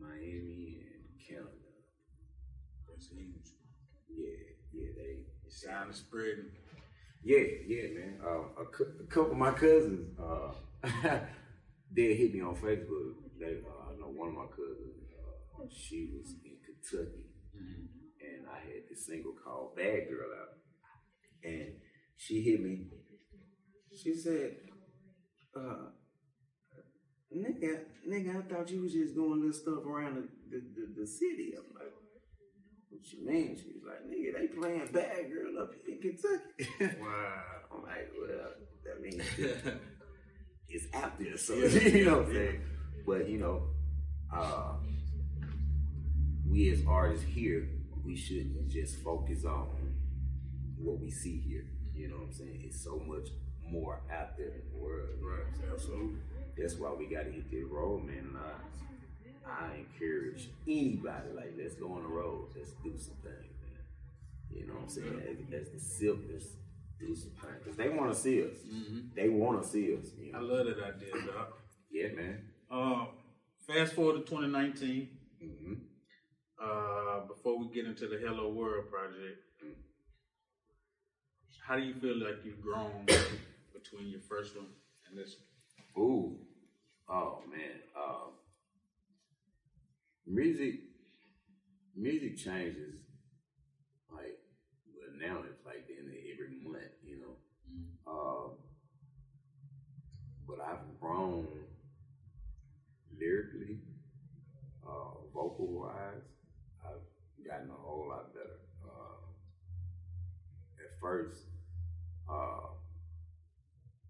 Miami, 0.00 0.82
and 0.86 1.26
Canada. 1.26 1.50
That's 2.88 3.08
huge. 3.08 3.52
Yeah, 4.08 4.36
yeah, 4.72 4.88
they 4.96 5.48
sound 5.48 5.94
spreading. 5.94 6.50
Yeah, 7.22 7.44
yeah, 7.66 7.82
man. 7.94 8.20
Uh, 8.24 8.62
a, 8.62 8.64
cu- 8.66 8.94
a, 9.00 9.06
couple 9.06 9.32
of 9.32 9.38
my 9.38 9.50
cousins, 9.50 10.16
uh, 10.18 10.52
they 11.92 12.14
hit 12.14 12.32
me 12.32 12.40
on 12.40 12.54
Facebook. 12.54 13.14
They, 13.38 13.58
uh, 13.66 13.90
I 13.90 14.00
know 14.00 14.12
one 14.14 14.28
of 14.28 14.34
my 14.34 14.46
cousins. 14.46 15.04
Uh, 15.58 15.64
she 15.68 16.10
was 16.14 16.34
in 16.44 16.56
Kentucky, 16.64 17.26
mm-hmm. 17.56 17.86
and 18.20 18.46
I 18.50 18.58
had 18.60 18.88
this 18.88 19.06
single 19.06 19.32
called 19.32 19.76
"Bad 19.76 20.08
Girl" 20.08 20.30
out, 20.40 20.58
and 21.42 21.72
she 22.16 22.40
hit 22.40 22.62
me. 22.62 22.86
She 24.00 24.14
said, 24.14 24.56
uh, 25.56 25.90
"Nigga, 27.36 27.80
nigga, 28.08 28.38
I 28.38 28.42
thought 28.42 28.70
you 28.70 28.82
was 28.82 28.92
just 28.92 29.16
doing 29.16 29.44
this 29.44 29.60
stuff 29.60 29.84
around 29.84 30.14
the, 30.14 30.28
the, 30.50 30.62
the, 30.76 31.00
the 31.00 31.06
city." 31.06 31.54
I'm 31.56 31.74
like, 31.74 31.92
what 32.98 33.12
you 33.12 33.26
mean? 33.26 33.56
She 33.56 33.72
was 33.72 33.84
like, 33.86 34.04
nigga, 34.08 34.38
they 34.38 34.46
playing 34.48 34.88
bad 34.92 35.30
girl 35.30 35.62
up 35.62 35.72
in 35.86 35.98
Kentucky. 35.98 36.96
Wow. 37.00 37.42
I'm 37.72 37.82
like, 37.82 38.10
well, 38.18 38.50
that 38.84 39.02
means 39.02 39.22
it's 40.68 40.86
out 40.94 41.18
there. 41.18 41.36
So, 41.36 41.54
you 41.54 42.04
know 42.04 42.18
what 42.18 42.26
I'm 42.26 42.32
saying? 42.32 42.60
But, 43.06 43.28
you 43.28 43.38
know, 43.38 43.62
uh, 44.34 44.74
we 46.46 46.70
as 46.70 46.80
artists 46.86 47.26
here, 47.26 47.68
we 48.04 48.16
shouldn't 48.16 48.68
just 48.68 48.96
focus 49.02 49.44
on 49.44 49.68
what 50.76 50.98
we 50.98 51.10
see 51.10 51.38
here. 51.46 51.66
You 51.94 52.08
know 52.08 52.16
what 52.16 52.26
I'm 52.28 52.32
saying? 52.32 52.62
It's 52.64 52.82
so 52.82 53.00
much 53.06 53.28
more 53.68 54.00
out 54.12 54.36
there 54.36 54.46
in 54.46 54.62
the 54.72 54.78
world. 54.78 55.08
Right, 55.20 55.72
absolutely. 55.72 56.18
That's 56.56 56.74
why 56.74 56.92
we 56.92 57.06
got 57.06 57.24
to 57.24 57.30
hit 57.30 57.50
the 57.50 57.64
road, 57.64 58.04
man. 58.04 58.36
Uh, 59.48 59.64
I 59.64 59.78
encourage 59.78 60.50
anybody, 60.66 61.28
like, 61.34 61.54
let's 61.58 61.74
go 61.74 61.92
on 61.92 62.02
the 62.02 62.08
road, 62.08 62.48
let's 62.56 62.72
do 62.84 62.92
some 62.98 63.16
things, 63.22 63.54
man. 63.62 63.80
You 64.50 64.66
know 64.66 64.74
what 64.74 64.82
I'm 64.84 64.88
saying? 64.88 65.22
As, 65.52 65.60
as 65.60 65.70
the 65.72 65.80
silk, 65.80 66.18
let's 66.30 66.46
do 66.98 67.14
some 67.14 67.30
things. 67.30 67.62
Because 67.62 67.76
they 67.76 67.88
want 67.88 68.12
to 68.12 68.18
see 68.18 68.42
us. 68.42 68.58
Mm-hmm. 68.66 68.98
They 69.14 69.28
want 69.28 69.62
to 69.62 69.68
see 69.68 69.96
us. 69.96 70.06
You 70.18 70.32
know? 70.32 70.38
I 70.38 70.42
love 70.42 70.66
that 70.66 70.78
idea, 70.78 71.12
Doc. 71.26 71.58
yeah, 71.90 72.08
man. 72.08 72.40
Um, 72.70 73.08
fast 73.66 73.94
forward 73.94 74.14
to 74.14 74.30
2019. 74.30 75.08
Mm-hmm. 75.42 75.74
Uh, 76.60 77.26
before 77.26 77.58
we 77.58 77.68
get 77.72 77.86
into 77.86 78.08
the 78.08 78.18
Hello 78.18 78.52
World 78.52 78.90
project, 78.90 79.38
mm-hmm. 79.64 79.80
how 81.66 81.76
do 81.76 81.82
you 81.82 81.94
feel 81.94 82.16
like 82.18 82.44
you've 82.44 82.60
grown 82.60 83.06
between 83.72 84.08
your 84.08 84.20
first 84.20 84.56
one 84.56 84.66
and 85.08 85.16
this 85.16 85.36
one? 85.94 86.04
Ooh, 86.04 86.36
oh 87.08 87.42
man. 87.48 87.80
Um, 87.96 88.32
music 90.28 90.80
music 91.96 92.36
changes 92.36 93.00
like 94.12 94.38
well 94.94 95.08
now 95.18 95.38
it's 95.48 95.64
like 95.64 95.86
the 95.88 95.94
end 95.94 96.08
of 96.08 96.14
every 96.32 96.50
month, 96.62 96.92
you 97.04 97.18
know. 97.18 97.36
Mm-hmm. 97.68 98.08
Um, 98.08 98.50
but 100.46 100.58
I've 100.60 101.00
grown 101.00 101.46
lyrically, 103.18 103.80
uh, 104.86 105.20
vocal 105.34 105.80
wise. 105.80 106.22
I've 106.84 107.46
gotten 107.46 107.70
a 107.70 107.74
whole 107.74 108.08
lot 108.08 108.32
better. 108.34 108.60
Uh, 108.84 109.28
at 110.78 111.00
first, 111.00 111.42
uh, 112.30 112.68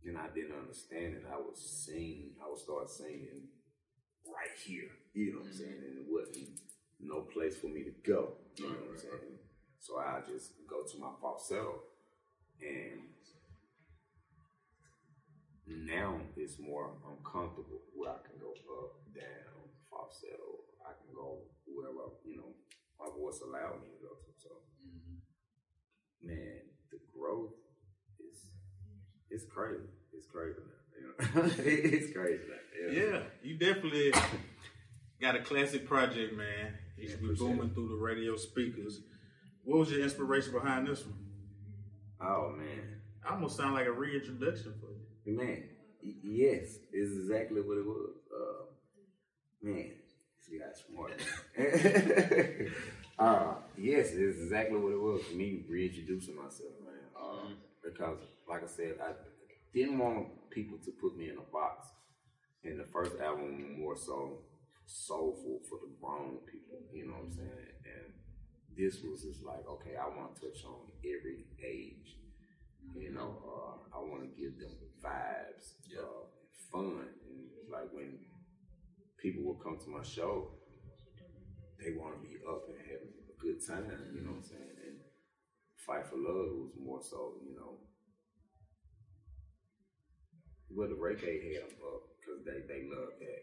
and 0.05 0.19
I 0.19 0.29
didn't 0.35 0.59
understand 0.59 1.15
it. 1.15 1.25
I 1.31 1.37
would 1.37 1.57
sing. 1.57 2.33
I 2.45 2.49
would 2.49 2.59
start 2.59 2.91
singing 2.91 3.49
here. 4.59 4.91
You 5.15 5.33
know 5.33 5.39
what 5.41 5.49
I'm 5.49 5.55
saying? 5.55 5.83
And 5.87 5.99
it 5.99 6.07
wasn't 6.09 6.61
no 7.01 7.23
place 7.23 7.57
for 7.57 7.69
me 7.69 7.85
to 7.85 7.95
go. 8.07 8.35
You 8.57 8.65
know 8.65 8.71
what 8.71 8.91
I'm 8.93 8.99
saying? 8.99 9.39
So 9.79 9.99
I 9.99 10.21
just 10.27 10.53
go 10.69 10.83
to 10.83 10.99
my 10.99 11.11
falsetto 11.21 11.81
and 12.61 13.07
now 15.67 16.17
it's 16.37 16.59
more 16.59 16.91
uncomfortable 17.07 17.85
where 17.95 18.11
I 18.11 18.21
can 18.25 18.41
go 18.41 18.51
up, 18.81 18.99
down, 19.15 19.69
falsetto. 19.91 20.65
I 20.83 20.97
can 20.97 21.15
go 21.15 21.45
wherever, 21.67 22.17
you 22.25 22.37
know, 22.37 22.51
my 22.99 23.07
voice 23.15 23.41
allowed 23.45 23.85
me 23.85 23.93
to 23.93 24.01
go 24.03 24.17
to. 24.17 24.31
So, 24.41 24.49
mm-hmm. 24.83 25.21
man, 26.27 26.67
the 26.91 26.99
growth 27.13 27.55
is 28.19 28.49
it's 29.31 29.45
crazy. 29.45 29.93
It's 30.13 30.27
crazy. 30.27 30.59
Know? 30.59 30.78
it's 31.35 32.13
crazy. 32.13 32.43
Yeah. 32.81 33.03
yeah, 33.03 33.21
you 33.43 33.59
definitely 33.59 34.13
got 35.21 35.35
a 35.35 35.41
classic 35.41 35.87
project, 35.87 36.37
man. 36.37 36.75
You 36.97 37.09
should 37.09 37.23
be 37.23 37.35
booming 37.35 37.71
through 37.75 37.89
the 37.89 37.97
radio 37.97 38.37
speakers. 38.37 39.01
What 39.65 39.79
was 39.79 39.91
your 39.91 40.03
inspiration 40.03 40.53
behind 40.53 40.87
this 40.87 41.05
one? 41.05 41.19
Oh 42.21 42.53
man, 42.57 43.01
I 43.27 43.35
almost 43.35 43.57
sound 43.57 43.75
like 43.75 43.87
a 43.87 43.93
reintroduction 43.93 44.75
for 44.81 44.91
you. 45.27 45.37
Man, 45.37 45.65
yes, 46.03 46.77
it's 46.93 47.17
exactly 47.17 47.63
what 47.63 47.79
it 47.79 47.87
was. 47.87 48.11
Uh, 48.33 48.65
man, 49.63 49.91
see 50.39 50.59
how 50.59 50.73
smart. 50.73 51.21
uh, 53.19 53.55
yes, 53.77 54.11
it's 54.13 54.41
exactly 54.41 54.79
what 54.79 54.93
it 54.93 55.01
was 55.01 55.23
for 55.23 55.35
me 55.35 55.65
reintroducing 55.69 56.37
myself, 56.37 56.71
man. 56.85 56.95
Uh, 57.21 57.49
because, 57.83 58.19
like 58.49 58.63
I 58.63 58.69
said, 58.69 58.95
I 59.03 59.13
didn't 59.75 59.99
want 59.99 60.51
people 60.51 60.79
to 60.79 60.91
put 61.01 61.17
me 61.17 61.29
in 61.29 61.39
a 61.39 61.53
box. 61.53 61.89
And 62.65 62.79
the 62.79 62.85
first 62.85 63.21
album 63.21 63.79
more 63.79 63.97
so 63.97 64.39
soulful 64.87 65.61
for 65.69 65.79
the 65.81 65.93
grown 66.01 66.39
people, 66.51 66.79
you 66.93 67.07
know 67.07 67.15
what 67.15 67.31
I'm 67.31 67.33
saying? 67.33 67.73
And 67.85 68.13
this 68.77 69.03
was 69.03 69.23
just 69.23 69.45
like, 69.45 69.67
okay, 69.69 69.95
I 69.97 70.09
want 70.09 70.35
to 70.35 70.41
touch 70.41 70.65
on 70.65 70.91
every 71.05 71.45
age. 71.63 72.17
You 72.97 73.13
know, 73.13 73.37
uh, 73.45 73.97
I 73.97 74.01
want 74.01 74.23
to 74.23 74.41
give 74.41 74.59
them 74.59 74.75
vibes, 75.05 75.77
yeah. 75.87 76.01
uh, 76.01 76.25
fun. 76.73 77.05
And 77.29 77.71
like 77.71 77.93
when 77.93 78.19
people 79.19 79.45
will 79.45 79.61
come 79.61 79.79
to 79.79 79.91
my 79.91 80.03
show, 80.03 80.53
they 81.79 81.93
want 81.95 82.15
to 82.17 82.21
be 82.27 82.37
up 82.49 82.67
and 82.69 82.79
having 82.81 83.15
a 83.29 83.37
good 83.39 83.59
time, 83.65 83.87
you 84.15 84.23
know 84.23 84.35
what 84.35 84.43
I'm 84.43 84.51
saying? 84.51 84.77
And 84.87 84.97
Fight 85.77 86.07
for 86.07 86.17
Love 86.17 86.51
was 86.59 86.75
more 86.81 87.03
so, 87.03 87.35
you 87.47 87.55
know, 87.55 87.79
well, 90.71 90.89
the 90.89 90.95
reggae 90.95 91.55
had 91.55 91.69
them 91.71 91.79
up 91.85 92.03
because 92.21 92.45
they, 92.45 92.61
they 92.69 92.89
love 92.89 93.13
that. 93.21 93.43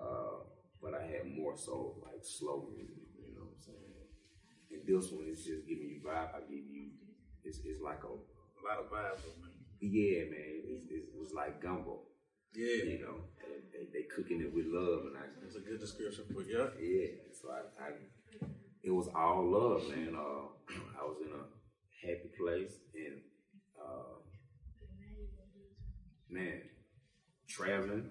Uh, 0.00 0.36
but 0.82 0.94
I 0.94 1.02
had 1.06 1.26
more 1.26 1.56
so 1.56 1.96
like 2.04 2.20
slow 2.22 2.68
music, 2.74 3.08
you 3.16 3.32
know 3.34 3.44
what 3.48 3.56
I'm 3.56 3.62
saying? 3.62 3.94
And 4.72 4.82
this 4.86 5.10
one 5.12 5.28
is 5.28 5.44
just 5.44 5.66
giving 5.66 5.88
you 5.88 6.00
vibe. 6.04 6.34
I 6.34 6.40
give 6.40 6.64
you, 6.66 6.90
it's, 7.44 7.60
it's 7.64 7.80
like 7.80 8.02
a, 8.04 8.12
a 8.12 8.60
lot 8.64 8.80
of 8.80 8.90
vibes, 8.90 9.24
man. 9.40 9.52
Yeah, 9.80 10.28
man. 10.30 10.64
It's, 10.64 10.84
it's, 10.90 11.08
it's 11.20 11.32
like 11.32 11.62
gumbo. 11.62 12.00
Yeah. 12.54 12.84
You 12.84 13.00
know, 13.02 13.16
they, 13.72 13.86
they 13.92 14.04
cooking 14.14 14.40
it 14.40 14.52
with 14.54 14.66
love. 14.68 15.06
and 15.06 15.16
I, 15.16 15.24
It's 15.46 15.56
a 15.56 15.60
good 15.60 15.80
description 15.80 16.24
for 16.32 16.42
you. 16.42 16.58
Yeah. 16.80 17.08
So 17.32 17.50
I, 17.50 17.60
I, 17.82 17.88
it 18.82 18.90
was 18.90 19.08
all 19.14 19.44
love, 19.44 19.88
man. 19.88 20.14
Uh, 20.16 20.48
I 21.00 21.04
was 21.04 21.18
in 21.24 21.32
a 21.32 21.44
happy 22.06 22.30
place 22.38 22.72
and, 22.94 23.20
uh, 23.80 24.20
man, 26.30 26.62
traveling 27.48 28.10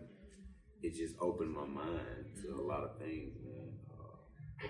it 0.84 0.94
just 0.94 1.16
opened 1.22 1.56
my 1.56 1.64
mind 1.64 2.36
to 2.44 2.60
a 2.60 2.62
lot 2.62 2.84
of 2.84 3.00
things, 3.00 3.32
man. 3.40 3.72
Uh, 3.88 4.68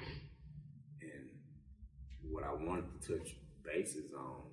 and 1.01 1.25
what 2.21 2.43
I 2.43 2.53
wanted 2.53 2.85
to 3.01 3.17
touch 3.17 3.33
bases 3.65 4.13
on 4.13 4.45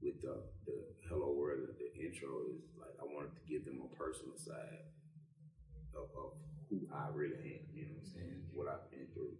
with 0.00 0.22
the, 0.22 0.40
the 0.64 0.72
Hello 1.06 1.36
World, 1.36 1.68
the 1.76 2.02
intro 2.02 2.48
is 2.56 2.64
like 2.80 2.96
I 2.98 3.04
wanted 3.04 3.36
to 3.36 3.44
give 3.46 3.66
them 3.66 3.84
a 3.84 3.94
personal 3.94 4.38
side 4.38 4.88
of, 5.94 6.08
of 6.16 6.32
who 6.70 6.88
I 6.88 7.12
really 7.12 7.60
am. 7.60 7.68
You 7.76 7.84
know 7.84 8.00
what 8.00 8.08
I'm 8.08 8.12
saying? 8.16 8.40
What 8.54 8.68
I've 8.72 8.90
been 8.90 9.06
through, 9.12 9.36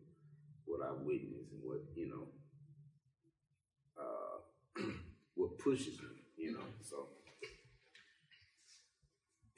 what 0.66 0.84
I 0.84 0.92
witnessed, 0.92 1.56
and 1.56 1.64
what 1.64 1.80
you 1.96 2.04
know, 2.12 2.28
uh, 3.96 4.84
what 5.36 5.56
pushes 5.58 5.96
me. 6.04 6.20
You 6.36 6.52
know, 6.52 6.68
so 6.84 7.08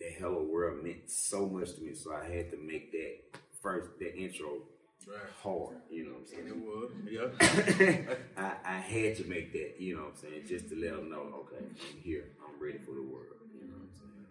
that 0.02 0.12
Hello 0.18 0.42
World 0.42 0.82
meant 0.82 1.08
so 1.08 1.46
much 1.46 1.74
to 1.74 1.80
me, 1.80 1.94
so 1.94 2.12
I 2.12 2.24
had 2.24 2.50
to 2.50 2.56
make 2.56 2.90
that 2.92 3.38
first 3.60 3.90
that 4.00 4.16
intro 4.16 4.62
right. 5.06 5.16
hard. 5.42 5.76
You 5.90 6.04
know 6.06 6.12
what 6.12 6.20
I'm 6.20 6.26
saying? 6.26 6.48
It 6.48 6.56
was, 6.58 6.90
yeah. 7.08 8.14
I, 8.36 8.76
I 8.76 8.78
had 8.78 9.16
to 9.18 9.24
make 9.24 9.52
that. 9.52 9.76
You 9.78 9.96
know 9.96 10.02
what 10.02 10.14
I'm 10.14 10.16
saying? 10.16 10.42
Just 10.48 10.68
to 10.70 10.76
let 10.76 10.96
them 10.96 11.10
know, 11.10 11.46
okay, 11.46 11.64
I'm 11.64 12.00
here. 12.02 12.24
I'm 12.42 12.60
ready 12.60 12.78
for 12.78 12.94
the 12.94 13.02
world. 13.02 13.38
You 13.54 13.68
know 13.68 13.74
what 13.78 13.86
I'm 13.86 13.94
saying? 13.94 14.26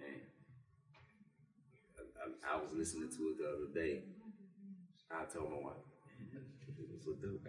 Man, 0.00 0.20
I, 1.98 2.54
I, 2.54 2.56
I 2.56 2.62
was 2.62 2.72
listening 2.72 3.10
to 3.10 3.22
it 3.28 3.38
the 3.38 3.48
other 3.48 3.70
day. 3.74 4.02
I 5.10 5.24
told 5.24 5.50
my 5.50 5.58
wife. 5.58 5.74
Was 6.94 7.06
a 7.06 7.14
dope. 7.20 7.44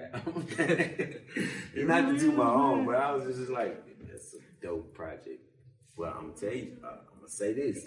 Not 1.87 2.01
to 2.09 2.17
do 2.17 2.31
my 2.31 2.49
own, 2.49 2.85
but 2.85 2.95
I 2.95 3.11
was 3.13 3.23
just 3.37 3.51
like, 3.51 3.85
that's 4.09 4.33
a 4.33 4.65
dope 4.65 4.93
project 4.93 5.52
well, 5.97 6.13
I'm 6.17 6.29
gonna 6.29 6.39
tell 6.39 6.53
you, 6.53 6.77
uh, 6.83 6.87
I'm 6.87 7.17
gonna 7.17 7.29
say 7.29 7.53
this. 7.53 7.85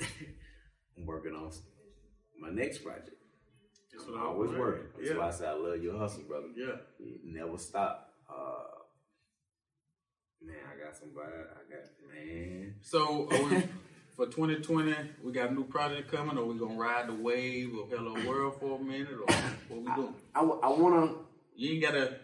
I'm 0.98 1.06
working 1.06 1.34
on 1.34 1.50
my 2.38 2.50
next 2.50 2.78
project. 2.78 3.10
That's 3.92 4.08
I'm 4.08 4.26
always 4.26 4.50
working. 4.50 4.88
That's 4.96 5.10
yeah. 5.10 5.16
why 5.16 5.28
I 5.28 5.30
say 5.30 5.46
I 5.46 5.52
love 5.52 5.82
your 5.82 5.98
hustle, 5.98 6.24
brother. 6.24 6.48
Yeah. 6.54 6.76
You 6.98 7.18
never 7.24 7.56
stop. 7.56 8.12
Uh, 8.28 8.64
man, 10.42 10.56
I 10.70 10.84
got 10.84 10.96
somebody. 10.96 11.32
I 11.32 11.70
got 11.70 11.86
man. 12.14 12.74
So 12.82 13.28
we, 13.30 13.62
for 14.16 14.26
2020, 14.26 14.94
we 15.24 15.32
got 15.32 15.50
a 15.50 15.54
new 15.54 15.64
project 15.64 16.10
coming, 16.10 16.36
or 16.36 16.44
we 16.44 16.58
gonna 16.58 16.74
ride 16.74 17.08
the 17.08 17.14
wave 17.14 17.74
of 17.74 17.88
Hello 17.88 18.14
World 18.26 18.60
for 18.60 18.78
a 18.78 18.82
minute, 18.82 19.08
or 19.12 19.34
what 19.68 19.82
we 19.82 19.94
doing? 19.94 20.14
I, 20.34 20.40
I, 20.40 20.44
I 20.44 20.68
wanna. 20.68 21.12
You 21.54 21.72
ain't 21.72 21.82
gotta. 21.82 22.16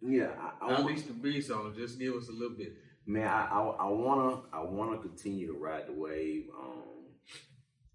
Yeah, 0.00 0.28
I, 0.62 0.66
I 0.66 0.74
unleash 0.76 1.02
the 1.02 1.12
beast 1.12 1.50
on. 1.50 1.74
Just 1.76 1.98
give 1.98 2.14
us 2.14 2.28
a 2.28 2.32
little 2.32 2.56
bit 2.56 2.72
man, 3.08 3.26
I, 3.26 3.46
I, 3.46 3.60
I 3.60 3.88
wanna 3.88 4.40
I 4.52 4.62
wanna 4.62 4.98
continue 4.98 5.46
to 5.46 5.58
ride 5.58 5.88
the 5.88 5.94
wave 5.94 6.44
on 6.56 6.82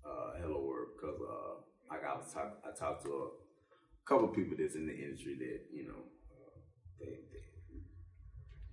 uh, 0.03 0.41
Hello 0.41 0.65
World 0.65 0.87
because 0.95 1.21
uh, 1.21 1.61
like 1.89 2.03
I 2.03 2.17
was 2.17 2.33
talk, 2.33 2.57
I 2.65 2.75
talked 2.77 3.05
to 3.05 3.11
a 3.11 4.09
couple 4.09 4.27
people 4.29 4.57
that's 4.59 4.75
in 4.75 4.87
the 4.87 4.93
industry 4.93 5.35
that 5.35 5.61
you 5.71 5.87
know 5.87 6.01
uh, 6.31 6.59
they, 6.99 7.19
they, 7.31 7.79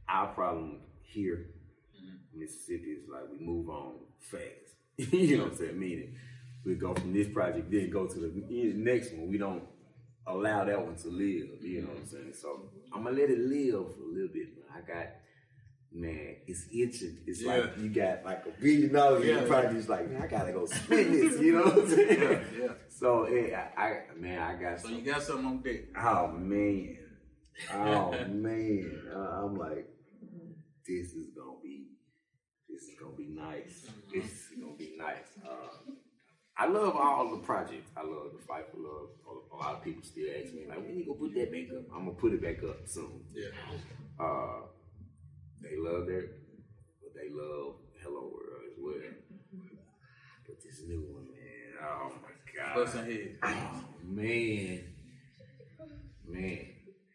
our 0.08 0.28
problem 0.28 0.80
here 1.02 1.50
in 1.94 2.18
Mississippi 2.40 2.96
is 3.02 3.08
like 3.08 3.24
we 3.30 3.44
move 3.44 3.68
on 3.68 3.92
fast. 4.18 4.42
you 5.12 5.36
know 5.36 5.44
what 5.44 5.52
I'm 5.52 5.58
saying? 5.58 5.78
Meaning 5.78 6.16
we 6.64 6.74
go 6.74 6.94
from 6.94 7.12
this 7.12 7.28
project, 7.28 7.70
then 7.70 7.90
go 7.90 8.06
to 8.06 8.18
the 8.18 8.72
next 8.76 9.12
one. 9.12 9.28
We 9.28 9.36
don't 9.36 9.62
allow 10.26 10.64
that 10.64 10.80
one 10.80 10.96
to 10.96 11.08
live. 11.08 11.48
You 11.60 11.82
know 11.82 11.88
what 11.88 11.98
I'm 11.98 12.06
saying? 12.06 12.32
So 12.32 12.70
I'm 12.94 13.04
gonna 13.04 13.16
let 13.16 13.28
it 13.28 13.40
live 13.40 13.94
for 13.94 14.04
a 14.04 14.12
little 14.14 14.32
bit. 14.32 14.48
I 14.74 14.80
got 14.80 15.06
man, 15.92 16.36
it's 16.46 16.66
itching. 16.72 17.18
It's 17.26 17.42
yeah. 17.42 17.52
like 17.52 17.78
you 17.78 17.88
got 17.88 18.24
like 18.24 18.44
a 18.46 18.60
billion 18.60 18.92
dollars 18.92 19.24
yeah, 19.24 19.32
in 19.32 19.38
your 19.40 19.48
pocket. 19.48 19.76
It's 19.76 19.88
like, 19.88 20.10
man, 20.10 20.22
I 20.22 20.26
gotta 20.26 20.52
go 20.52 20.66
spend 20.66 21.14
this. 21.14 21.40
You 21.40 21.52
know 21.54 21.62
what 21.62 21.78
I'm 21.78 21.88
saying? 21.96 22.20
Yeah, 22.20 22.40
yeah. 22.60 22.72
So 22.88 23.28
yeah, 23.28 23.68
I, 23.76 23.82
I 23.82 24.00
man, 24.16 24.38
I 24.40 24.54
got. 24.60 24.78
So 24.78 24.88
something. 24.88 25.04
you 25.04 25.12
got 25.12 25.22
something 25.22 25.46
on 25.46 25.62
deck? 25.62 25.80
Oh 25.96 26.28
man, 26.28 26.98
oh 27.74 28.10
man, 28.28 29.02
uh, 29.14 29.18
I'm 29.18 29.56
like, 29.56 29.88
this 30.86 31.12
is 31.12 31.30
gonna 31.36 31.58
be, 31.62 31.86
this 32.68 32.82
is 32.82 32.94
gonna 33.00 33.16
be 33.16 33.28
nice. 33.28 33.86
This 34.12 34.24
is 34.24 34.58
gonna 34.60 34.76
be 34.76 34.94
nice. 34.96 35.44
Uh, 35.44 35.92
I 36.56 36.66
love 36.66 36.94
all 36.94 37.30
the 37.30 37.38
projects. 37.38 37.90
I 37.96 38.02
love 38.02 38.32
the 38.38 38.44
fight 38.46 38.66
for 38.70 38.76
love. 38.76 39.08
A 39.52 39.56
lot 39.56 39.76
of 39.76 39.82
people 39.82 40.02
still 40.02 40.26
ask 40.28 40.52
me 40.52 40.66
like, 40.68 40.78
when 40.78 40.94
you 40.94 41.06
gonna 41.06 41.18
put 41.18 41.34
that 41.34 41.50
back 41.50 41.74
up? 41.74 41.84
I'm 41.96 42.04
gonna 42.04 42.18
put 42.18 42.34
it 42.34 42.42
back 42.42 42.62
up 42.68 42.86
soon. 42.86 43.24
Yeah. 43.32 43.48
Uh, 44.22 44.66
they 45.62 45.76
love 45.76 46.06
their, 46.06 46.26
but 47.02 47.14
they 47.14 47.28
love 47.30 47.74
Hello 48.02 48.30
World 48.32 48.62
as 48.66 48.76
well. 48.78 48.94
But 50.46 50.62
this 50.62 50.82
new 50.86 51.00
one, 51.00 51.28
man, 51.28 51.74
oh 51.82 52.12
my 52.22 52.32
god. 52.56 52.74
Bust 52.74 52.94
ahead. 52.96 53.36
Oh 53.42 53.84
man, 54.04 54.84
man, 56.26 56.66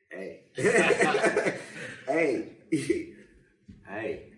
hey, 0.10 0.42
hey, 2.08 2.50
hey. 3.88 4.32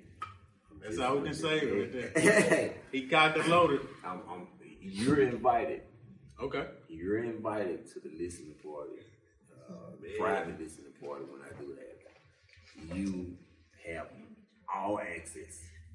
That's 0.82 1.00
all 1.00 1.18
we 1.18 1.28
can 1.28 1.34
say 1.34 1.66
right 1.66 1.92
there. 1.92 2.74
he 2.94 3.08
cocked 3.08 3.38
and 3.38 3.48
loaded. 3.50 3.82
I'm, 4.06 4.22
I'm, 4.30 4.48
you're 4.80 5.22
invited. 5.22 5.82
Okay. 6.42 6.66
You're 6.88 7.24
invited 7.24 7.92
to 7.94 8.00
the 8.00 8.10
listening 8.18 8.56
party, 8.64 9.02
uh, 9.70 9.74
private 10.18 10.60
listening 10.60 10.94
party 11.04 11.26
when 11.26 11.42
I 11.42 11.60
do 11.60 11.76
that. 11.76 12.96
You 12.96 13.27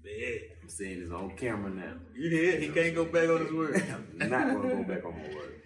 Yeah. 0.04 0.38
I'm 0.62 0.68
saying 0.68 1.00
this 1.00 1.12
on 1.12 1.36
camera 1.36 1.70
now. 1.70 1.94
You 2.14 2.30
did. 2.30 2.62
He 2.62 2.68
can't 2.68 2.94
go 2.94 3.04
back 3.04 3.28
on 3.28 3.44
his 3.44 3.52
word. 3.52 3.82
I'm 4.20 4.30
not 4.30 4.48
gonna 4.48 4.68
go 4.68 4.82
back 4.82 5.04
on 5.04 5.12
my 5.12 5.34
word. 5.34 5.62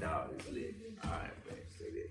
Dog 0.00 0.30
is 0.38 0.52
lit. 0.52 0.74
All 1.04 1.10
right, 1.10 1.30
man. 1.46 1.58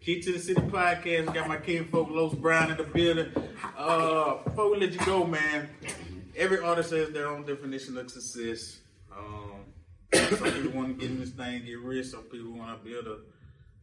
Key 0.02 0.21
to 0.21 0.34
the 0.34 0.39
City 0.39 0.62
podcast. 0.62 1.34
Got 1.34 1.47
my 1.47 1.58
king 1.58 1.86
folk 1.86 2.10
Los 2.10 2.34
Brown 2.34 2.71
in 2.71 2.78
the 2.78 2.84
building. 2.84 3.32
Uh, 3.78 4.43
before 4.43 4.71
we 4.71 4.80
let 4.80 4.91
you 4.93 5.06
go, 5.06 5.25
man, 5.25 5.69
every 6.36 6.60
artist 6.60 6.91
has 6.91 7.12
their 7.12 7.28
own 7.28 7.45
definition 7.45 7.97
of 7.97 8.10
success. 8.10 8.80
Um, 9.15 9.65
some 10.13 10.52
people 10.52 10.71
want 10.71 10.88
to 10.88 10.93
get 10.93 11.12
in 11.12 11.19
this 11.19 11.32
thing, 11.32 11.65
get 11.65 11.80
rich. 11.80 12.08
Some 12.08 12.23
people 12.23 12.54
want 12.54 12.82
to 12.82 12.89
build 12.89 13.08
a 13.08 13.17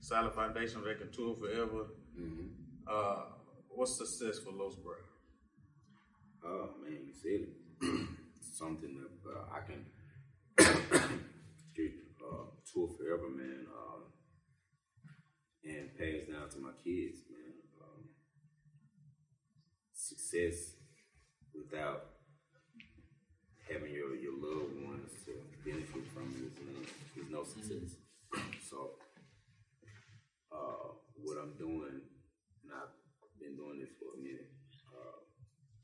solid 0.00 0.32
foundation 0.34 0.82
that 0.84 0.98
can 0.98 1.10
tour 1.10 1.34
forever. 1.34 1.86
Mm-hmm. 2.18 2.46
Uh, 2.88 3.22
what's 3.68 3.96
success 3.96 4.38
for 4.38 4.52
Los 4.52 4.76
Brown? 4.76 4.96
Oh 6.46 6.70
man, 6.82 7.00
you 7.06 7.12
said 7.12 7.48
it. 7.48 7.52
Something 8.54 8.94
that 9.02 9.30
uh, 9.30 9.44
I 9.52 9.60
can 9.66 9.84
uh, 10.58 12.44
tour 12.72 12.88
forever, 12.96 13.28
man, 13.28 13.66
uh, 13.66 14.06
and 15.64 15.90
pass 15.98 16.26
down 16.30 16.48
to 16.50 16.58
my 16.58 16.70
kids, 16.82 17.18
man. 17.28 17.52
Um, 17.82 18.08
success 19.92 20.76
without 21.52 22.16
having 23.68 23.92
your, 23.92 24.14
your 24.14 24.38
loved 24.38 24.78
ones 24.86 25.10
to 25.26 25.34
benefit 25.64 26.06
from 26.14 26.30
it 26.38 26.54
is 27.20 27.30
no, 27.30 27.42
success. 27.42 27.98
So, 28.62 28.96
uh, 30.52 30.94
what 31.18 31.36
I'm 31.42 31.58
doing, 31.58 32.00
and 32.62 32.70
I've 32.72 32.94
been 33.40 33.56
doing 33.56 33.80
this 33.80 33.90
for 33.98 34.14
a 34.14 34.22
minute, 34.22 34.48
uh, 34.94 35.20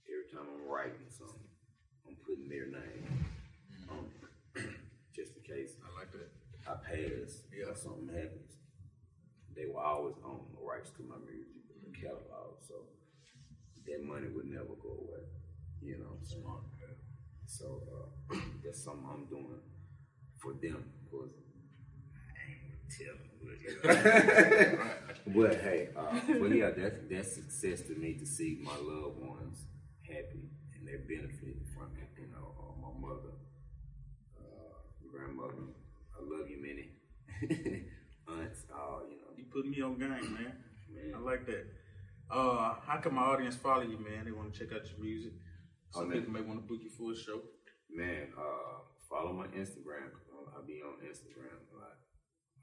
every 0.08 0.30
time 0.32 0.48
I'm 0.48 0.70
writing 0.70 1.10
something, 1.10 1.50
I'm 2.06 2.16
putting 2.24 2.31
their 2.48 2.66
name 2.66 3.26
on 3.90 4.06
it, 4.56 4.62
just 5.16 5.32
in 5.36 5.42
case 5.42 5.74
I 5.84 5.98
like 5.98 6.12
that. 6.12 6.30
I 6.66 6.74
pass 6.82 7.42
Yeah. 7.52 7.70
or 7.72 7.74
something 7.76 8.08
happens. 8.08 8.52
They 9.54 9.66
will 9.66 9.78
always 9.78 10.16
own 10.24 10.40
the 10.54 10.64
rights 10.66 10.90
to 10.96 11.02
my 11.02 11.16
music, 11.26 11.62
the 11.84 11.92
catalog, 12.00 12.58
so 12.66 12.74
that 13.86 14.04
money 14.04 14.28
would 14.28 14.46
never 14.46 14.74
go 14.82 14.90
away. 15.02 15.24
You 15.82 15.98
know? 15.98 16.16
Smart. 16.22 16.62
So 17.46 17.82
uh, 18.32 18.36
that's 18.64 18.82
something 18.82 19.06
I'm 19.10 19.26
doing 19.26 19.60
for 20.40 20.52
them, 20.54 20.84
because. 21.04 21.30
I 22.36 22.50
ain't 22.50 22.62
gonna 22.62 23.14
tell 23.14 23.16
but 25.26 25.54
hey, 25.60 25.88
uh, 25.96 26.20
but 26.38 26.54
yeah, 26.54 26.70
that's 26.70 26.96
that's 27.10 27.32
success 27.34 27.80
to 27.88 27.94
me 27.94 28.14
to 28.14 28.26
see 28.26 28.60
my 28.62 28.76
loved 28.76 29.18
ones 29.20 29.64
happy 30.06 30.48
and 30.76 30.86
they're 30.86 30.98
benefiting 31.08 31.64
from 31.74 31.90
it. 32.00 32.08
You 32.20 32.28
know, 32.32 32.54
uh, 32.58 32.74
my 32.80 32.92
mother, 33.08 33.34
uh, 34.38 34.74
I 35.50 36.20
love 36.22 36.48
you, 36.48 36.58
Minnie. 36.62 36.90
Aunts, 38.28 38.64
all 38.72 39.02
you 39.10 39.16
know, 39.16 39.32
You 39.36 39.44
put 39.52 39.66
me 39.66 39.80
on 39.82 39.98
game, 39.98 40.08
man. 40.10 40.52
man. 40.94 41.14
I 41.16 41.18
like 41.18 41.46
that. 41.46 41.66
Uh, 42.30 42.74
how 42.86 42.98
can 43.02 43.14
my 43.14 43.22
audience 43.22 43.56
follow 43.56 43.82
you, 43.82 43.98
man? 43.98 44.24
They 44.24 44.30
want 44.32 44.54
to 44.54 44.58
check 44.58 44.72
out 44.74 44.86
your 44.88 45.00
music. 45.00 45.32
Some 45.90 46.06
Oh, 46.08 46.10
people 46.10 46.32
may 46.32 46.40
want 46.40 46.60
to 46.62 46.66
book 46.66 46.80
you 46.82 46.90
for 46.90 47.12
a 47.12 47.16
show. 47.16 47.40
Man, 47.90 48.28
uh, 48.38 48.86
follow 49.10 49.32
my 49.32 49.46
Instagram. 49.48 50.14
I'll 50.54 50.64
be 50.66 50.80
on 50.80 51.02
Instagram 51.04 51.58
a 51.58 51.76
lot. 51.76 51.96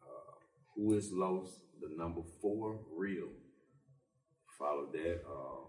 Uh, 0.02 0.34
who 0.76 0.94
is 0.96 1.12
Los? 1.12 1.60
The 1.82 1.89
number 1.98 2.22
four 2.42 2.80
real. 2.98 3.28
Follow 4.58 4.88
that. 4.92 5.22
Uh, 5.28 5.68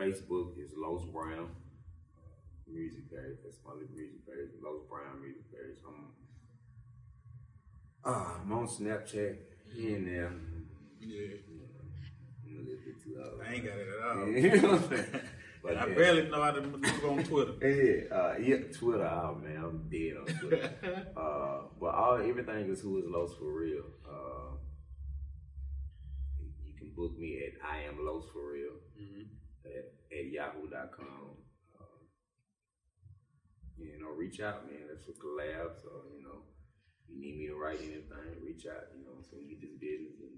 Facebook 0.00 0.58
is 0.58 0.72
Los 0.76 1.04
Brown 1.12 1.50
music 2.66 3.08
page. 3.10 3.38
That's 3.44 3.58
my 3.64 3.72
little 3.72 3.94
music 3.94 4.26
page. 4.26 4.50
Los 4.62 4.82
Brown 4.90 5.20
music 5.22 5.46
page. 5.52 5.78
I'm, 5.86 6.12
uh, 8.06 8.24
I'm 8.42 8.52
on 8.52 8.66
Snapchat 8.66 9.36
here 9.74 9.96
and 9.96 10.06
there. 10.06 10.32
Yeah. 11.00 11.36
I'm 12.46 12.56
a 12.56 12.60
little 12.60 12.80
bit 12.84 13.02
too 13.02 13.16
old. 13.22 13.40
I 13.46 13.52
ain't 13.54 13.64
got 13.64 13.78
it 13.78 13.88
at 13.88 14.16
all. 14.18 14.28
You 14.32 14.62
know 14.62 14.72
what 14.72 14.82
I'm 14.82 14.88
saying? 14.96 15.20
But 15.62 15.76
I 15.78 15.86
yeah. 15.88 15.94
barely 15.94 16.28
know 16.30 16.42
how 16.42 16.52
to 16.52 16.60
move 16.62 17.04
on 17.04 17.24
Twitter. 17.24 17.54
Yeah, 17.62 18.16
uh, 18.16 18.34
yeah, 18.40 18.56
Twitter. 18.72 19.04
Oh 19.06 19.34
man, 19.42 19.56
I'm 19.56 19.88
dead 19.90 20.16
on 20.16 20.26
Twitter. 20.40 20.70
uh, 21.16 21.58
but 21.80 21.94
all 21.94 22.16
everything 22.18 22.70
is 22.70 22.80
who 22.80 22.98
is 22.98 23.04
Los 23.08 23.34
for 23.34 23.50
real. 23.52 23.82
Uh, 24.08 24.54
you 26.64 26.74
can 26.78 26.92
book 26.96 27.18
me 27.18 27.42
at 27.46 27.54
I 27.68 27.82
am 27.88 27.98
Los 28.04 28.24
for 28.32 28.52
real 28.52 28.74
Mhm. 29.00 29.26
at, 29.66 29.92
at 30.16 30.26
yahoo.com. 30.30 31.36
Uh, 31.80 32.00
you 33.76 33.98
know, 34.00 34.10
reach 34.16 34.40
out, 34.40 34.66
man. 34.70 34.86
That's 34.88 35.04
for 35.04 35.12
collabs. 35.12 35.82
Or 35.84 36.06
you 36.16 36.22
know, 36.22 36.42
you 37.08 37.20
need 37.20 37.38
me 37.38 37.46
to 37.48 37.54
write 37.54 37.78
anything, 37.80 38.42
reach 38.44 38.66
out. 38.66 38.84
You 38.96 39.04
know, 39.04 39.20
so 39.22 39.36
we 39.38 39.48
get 39.48 39.60
this 39.60 39.72
business 39.80 40.14
and 40.20 40.30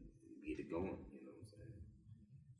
get 0.46 0.58
it 0.58 0.70
going. 0.70 0.84
You 0.84 1.20
know 1.22 1.32
what 1.32 1.42
I'm 1.42 1.48
saying? 1.48 1.72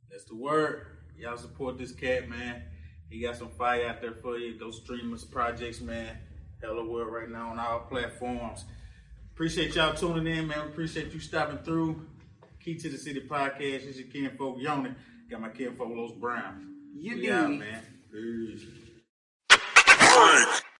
That's 0.09 0.25
the 0.25 0.35
word. 0.35 0.85
Y'all 1.17 1.37
support 1.37 1.77
this 1.77 1.91
cat, 1.91 2.29
man. 2.29 2.63
He 3.09 3.21
got 3.21 3.35
some 3.35 3.49
fire 3.49 3.87
out 3.87 4.01
there 4.01 4.13
for 4.13 4.37
you. 4.37 4.57
Those 4.57 4.77
streamers 4.77 5.25
projects, 5.25 5.81
man. 5.81 6.17
Hello 6.61 6.89
World 6.89 7.11
right 7.11 7.29
now 7.29 7.49
on 7.49 7.59
all 7.59 7.79
platforms. 7.79 8.65
Appreciate 9.33 9.75
y'all 9.75 9.95
tuning 9.95 10.27
in, 10.27 10.47
man. 10.47 10.67
Appreciate 10.67 11.13
you 11.13 11.19
stopping 11.19 11.59
through. 11.59 12.05
Key 12.59 12.75
to 12.75 12.89
the 12.89 12.97
City 12.97 13.21
podcast. 13.21 13.85
This 13.85 13.95
is 13.95 13.99
your 13.99 14.07
kinfolk 14.07 14.57
Yoni. 14.59 14.91
Got 15.31 15.41
my 15.41 15.49
kinfolk 15.49 15.89
Los 15.89 16.11
Brown. 16.11 16.75
You 16.93 17.15
we 17.15 17.21
do. 17.27 17.33
out, 17.33 17.51
man. 17.51 17.81
Peace. 18.11 18.65